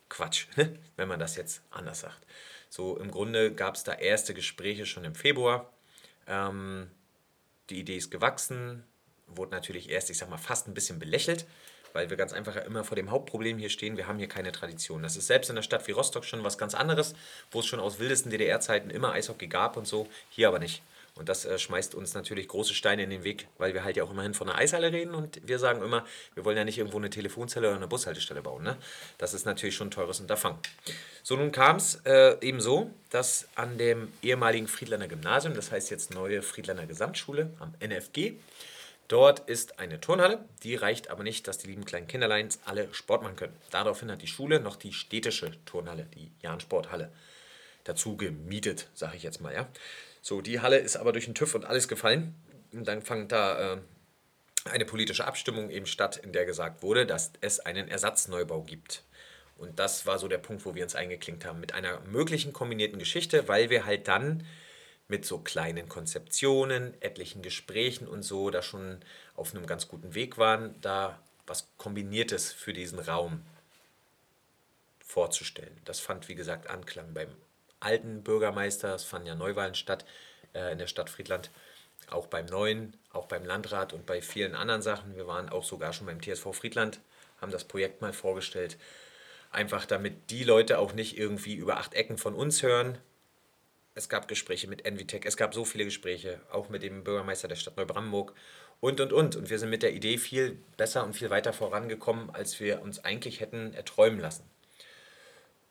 [0.09, 0.77] Quatsch, ne?
[0.97, 2.27] wenn man das jetzt anders sagt.
[2.69, 5.73] So, im Grunde gab es da erste Gespräche schon im Februar.
[6.27, 6.91] Ähm,
[7.69, 8.83] die Idee ist gewachsen,
[9.29, 11.47] wurde natürlich erst, ich sag mal, fast ein bisschen belächelt
[11.93, 15.03] weil wir ganz einfach immer vor dem Hauptproblem hier stehen, wir haben hier keine Tradition.
[15.03, 17.15] Das ist selbst in einer Stadt wie Rostock schon was ganz anderes,
[17.51, 20.83] wo es schon aus wildesten DDR-Zeiten immer Eishockey gab und so, hier aber nicht.
[21.17, 24.05] Und das äh, schmeißt uns natürlich große Steine in den Weg, weil wir halt ja
[24.05, 26.99] auch immerhin von einer Eishalle reden und wir sagen immer, wir wollen ja nicht irgendwo
[26.99, 28.63] eine Telefonzelle oder eine Bushaltestelle bauen.
[28.63, 28.77] Ne?
[29.19, 30.59] Das ist natürlich schon ein teures Unterfangen.
[31.23, 35.91] So, nun kam es äh, eben so, dass an dem ehemaligen Friedlander Gymnasium, das heißt
[35.91, 38.35] jetzt neue Friedlander Gesamtschule am NFG,
[39.11, 43.25] Dort ist eine Turnhalle, die reicht aber nicht, dass die lieben kleinen Kinderleins alle Sport
[43.25, 43.57] machen können.
[43.73, 47.11] Daraufhin hat die Schule noch die städtische Turnhalle, die Jahn-Sporthalle,
[47.83, 49.53] dazu gemietet, sage ich jetzt mal.
[49.53, 49.69] Ja.
[50.23, 52.37] So, die Halle ist aber durch den TÜV und alles gefallen.
[52.73, 53.79] Und dann fand da äh,
[54.67, 59.03] eine politische Abstimmung eben statt, in der gesagt wurde, dass es einen Ersatzneubau gibt.
[59.59, 63.01] Und das war so der Punkt, wo wir uns eingeklinkt haben mit einer möglichen kombinierten
[63.01, 64.47] Geschichte, weil wir halt dann
[65.11, 69.01] mit so kleinen Konzeptionen, etlichen Gesprächen und so, da schon
[69.35, 73.43] auf einem ganz guten Weg waren, da was Kombiniertes für diesen Raum
[75.05, 75.77] vorzustellen.
[75.85, 77.29] Das fand, wie gesagt, Anklang beim
[77.81, 78.95] alten Bürgermeister.
[78.95, 80.05] Es fanden ja Neuwahlen statt
[80.55, 81.51] äh, in der Stadt Friedland.
[82.09, 85.17] Auch beim neuen, auch beim Landrat und bei vielen anderen Sachen.
[85.17, 87.01] Wir waren auch sogar schon beim TSV Friedland,
[87.41, 88.79] haben das Projekt mal vorgestellt.
[89.51, 92.99] Einfach damit die Leute auch nicht irgendwie über acht Ecken von uns hören.
[93.95, 97.57] Es gab Gespräche mit Envitec, es gab so viele Gespräche, auch mit dem Bürgermeister der
[97.57, 98.35] Stadt Neubrandenburg
[98.81, 99.37] und und und.
[99.37, 103.05] Und wir sind mit der Idee viel besser und viel weiter vorangekommen, als wir uns
[103.05, 104.49] eigentlich hätten erträumen lassen.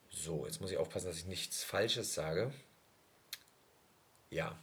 [0.09, 2.53] So, jetzt muss ich aufpassen, dass ich nichts Falsches sage.
[4.29, 4.57] Ja,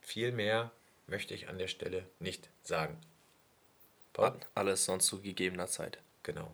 [0.00, 0.72] viel mehr
[1.06, 2.98] möchte ich an der Stelle nicht sagen.
[4.12, 4.34] Paul?
[4.54, 5.98] Alles sonst zu gegebener Zeit.
[6.22, 6.52] Genau.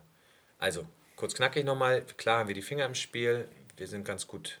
[0.59, 2.03] Also, kurz knackig nochmal.
[2.17, 3.47] Klar haben wir die Finger im Spiel.
[3.77, 4.59] Wir sind ganz gut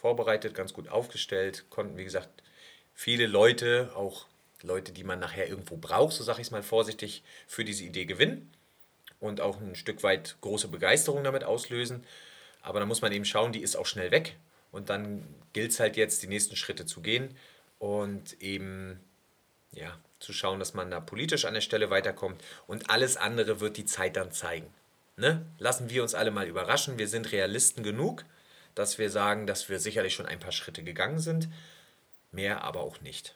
[0.00, 1.64] vorbereitet, ganz gut aufgestellt.
[1.70, 2.42] Konnten, wie gesagt,
[2.94, 4.26] viele Leute, auch
[4.62, 8.06] Leute, die man nachher irgendwo braucht, so sage ich es mal vorsichtig, für diese Idee
[8.06, 8.50] gewinnen.
[9.20, 12.04] Und auch ein Stück weit große Begeisterung damit auslösen.
[12.62, 14.36] Aber da muss man eben schauen, die ist auch schnell weg.
[14.72, 17.36] Und dann gilt es halt jetzt, die nächsten Schritte zu gehen
[17.78, 19.00] und eben
[19.72, 22.42] ja, zu schauen, dass man da politisch an der Stelle weiterkommt.
[22.66, 24.72] Und alles andere wird die Zeit dann zeigen.
[25.16, 25.44] Ne?
[25.58, 26.98] Lassen wir uns alle mal überraschen.
[26.98, 28.24] Wir sind Realisten genug,
[28.74, 31.48] dass wir sagen, dass wir sicherlich schon ein paar Schritte gegangen sind.
[32.32, 33.34] Mehr aber auch nicht.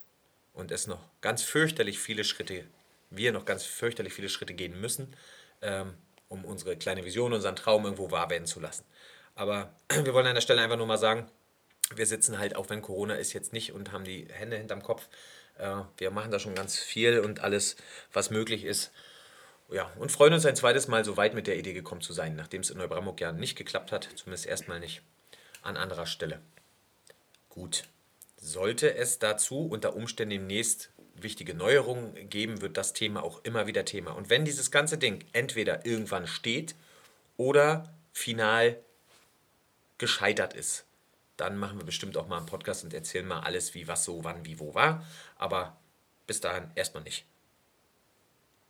[0.53, 2.65] Und es noch ganz fürchterlich viele Schritte,
[3.11, 5.17] wir noch ganz fürchterlich viele Schritte gehen müssen,
[5.63, 5.95] ähm,
[6.29, 8.85] um unsere kleine Vision, unseren Traum irgendwo wahr werden zu lassen.
[9.35, 11.29] Aber wir wollen an der Stelle einfach nur mal sagen,
[11.95, 15.09] wir sitzen halt, auch wenn Corona ist, jetzt nicht und haben die Hände hinterm Kopf.
[15.59, 17.77] Äh, wir machen da schon ganz viel und alles,
[18.13, 18.93] was möglich ist.
[19.71, 22.37] Ja, und freuen uns ein zweites Mal so weit mit der Idee gekommen zu sein,
[22.37, 25.03] nachdem es in Neubrandenburg ja nicht geklappt hat, zumindest erstmal nicht
[25.65, 26.41] an anderer Stelle.
[27.49, 27.85] Gut.
[28.37, 33.85] Sollte es dazu unter Umständen demnächst wichtige Neuerungen geben, wird das Thema auch immer wieder
[33.85, 34.13] Thema.
[34.13, 36.75] Und wenn dieses ganze Ding entweder irgendwann steht
[37.37, 38.79] oder final
[39.99, 40.85] gescheitert ist,
[41.37, 44.25] dann machen wir bestimmt auch mal einen Podcast und erzählen mal alles, wie was so,
[44.25, 45.07] wann, wie, wo war.
[45.37, 45.77] Aber
[46.27, 47.25] bis dahin erstmal nicht.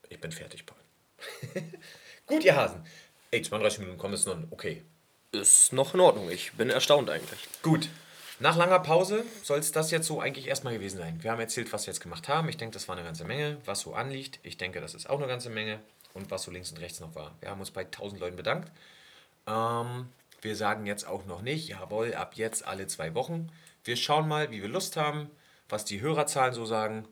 [0.08, 0.78] Ich bin fertig, Paul.
[2.26, 2.86] Gut, ihr Hasen.
[3.30, 4.84] Ey, 32 Minuten kommen ist noch okay.
[5.34, 6.30] Ist noch in Ordnung.
[6.30, 7.48] Ich bin erstaunt eigentlich.
[7.62, 7.88] Gut.
[8.38, 11.22] Nach langer Pause soll es das jetzt so eigentlich erstmal gewesen sein.
[11.22, 12.48] Wir haben erzählt, was wir jetzt gemacht haben.
[12.48, 13.58] Ich denke, das war eine ganze Menge.
[13.64, 15.80] Was so anliegt, ich denke, das ist auch eine ganze Menge.
[16.12, 17.32] Und was so links und rechts noch war.
[17.40, 18.70] Wir haben uns bei 1000 Leuten bedankt.
[19.48, 20.06] Ähm,
[20.40, 23.50] wir sagen jetzt auch noch nicht, jawohl, ab jetzt alle zwei Wochen.
[23.82, 25.28] Wir schauen mal, wie wir Lust haben,
[25.68, 27.08] was die Hörerzahlen so sagen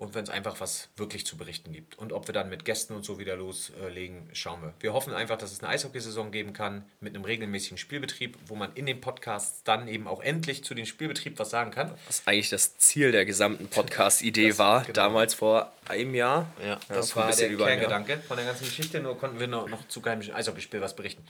[0.00, 1.98] und wenn es einfach was wirklich zu berichten gibt.
[1.98, 4.72] Und ob wir dann mit Gästen und so wieder loslegen, schauen wir.
[4.80, 8.72] Wir hoffen einfach, dass es eine Eishockeysaison geben kann mit einem regelmäßigen Spielbetrieb, wo man
[8.74, 11.92] in den Podcasts dann eben auch endlich zu dem Spielbetrieb was sagen kann.
[12.06, 14.94] Was eigentlich das Ziel der gesamten Podcast-Idee war, genau.
[14.94, 16.50] damals vor einem Jahr.
[16.64, 19.86] Ja, das, ja, war der Kerngedanke von der ganzen Geschichte, nur konnten wir noch, noch
[19.88, 21.22] zu keinem Eishockeyspiel was berichten.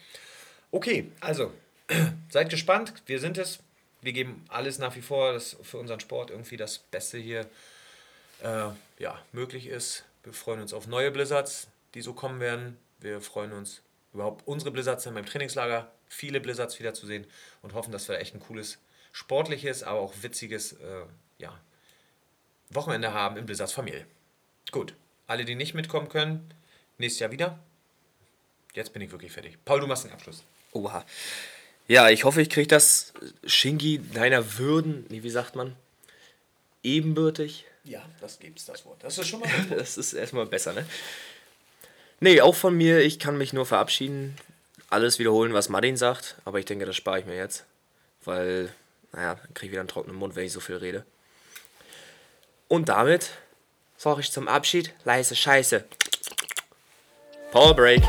[0.70, 1.52] Okay, also
[2.28, 2.92] seid gespannt.
[3.06, 3.58] Wir sind es.
[4.00, 7.46] Wir geben alles nach wie vor, dass für unseren Sport irgendwie das Beste hier
[8.42, 10.04] äh, ja, möglich ist.
[10.22, 12.76] Wir freuen uns auf neue Blizzards, die so kommen werden.
[13.00, 17.26] Wir freuen uns überhaupt unsere Blizzards dann beim Trainingslager, viele Blizzards wiederzusehen
[17.62, 18.78] und hoffen, dass wir echt ein cooles,
[19.12, 21.04] sportliches, aber auch witziges äh,
[21.38, 21.58] ja,
[22.70, 24.06] Wochenende haben in Blizzards Familie.
[24.70, 24.94] Gut,
[25.26, 26.52] alle, die nicht mitkommen können,
[26.98, 27.58] nächstes Jahr wieder.
[28.74, 29.58] Jetzt bin ich wirklich fertig.
[29.64, 30.44] Paul, du machst den Abschluss.
[30.72, 31.04] Oha.
[31.88, 33.12] Ja, ich hoffe, ich kriege das
[33.44, 35.74] Shingi deiner Würden, nee, wie sagt man,
[36.84, 37.66] ebenbürtig.
[37.84, 39.02] Ja, das gibt's, das Wort.
[39.02, 39.48] Das ist schon mal.
[39.70, 40.86] das ist erstmal besser, ne?
[42.20, 44.36] Nee, auch von mir, ich kann mich nur verabschieden.
[44.90, 47.64] Alles wiederholen, was Martin sagt, aber ich denke, das spare ich mir jetzt.
[48.24, 48.72] Weil,
[49.12, 51.06] naja, dann kriege ich wieder einen trockenen Mund, wenn ich so viel rede.
[52.68, 53.30] Und damit
[53.96, 55.84] sage ich zum Abschied leise Scheiße.
[57.52, 58.02] Power Break.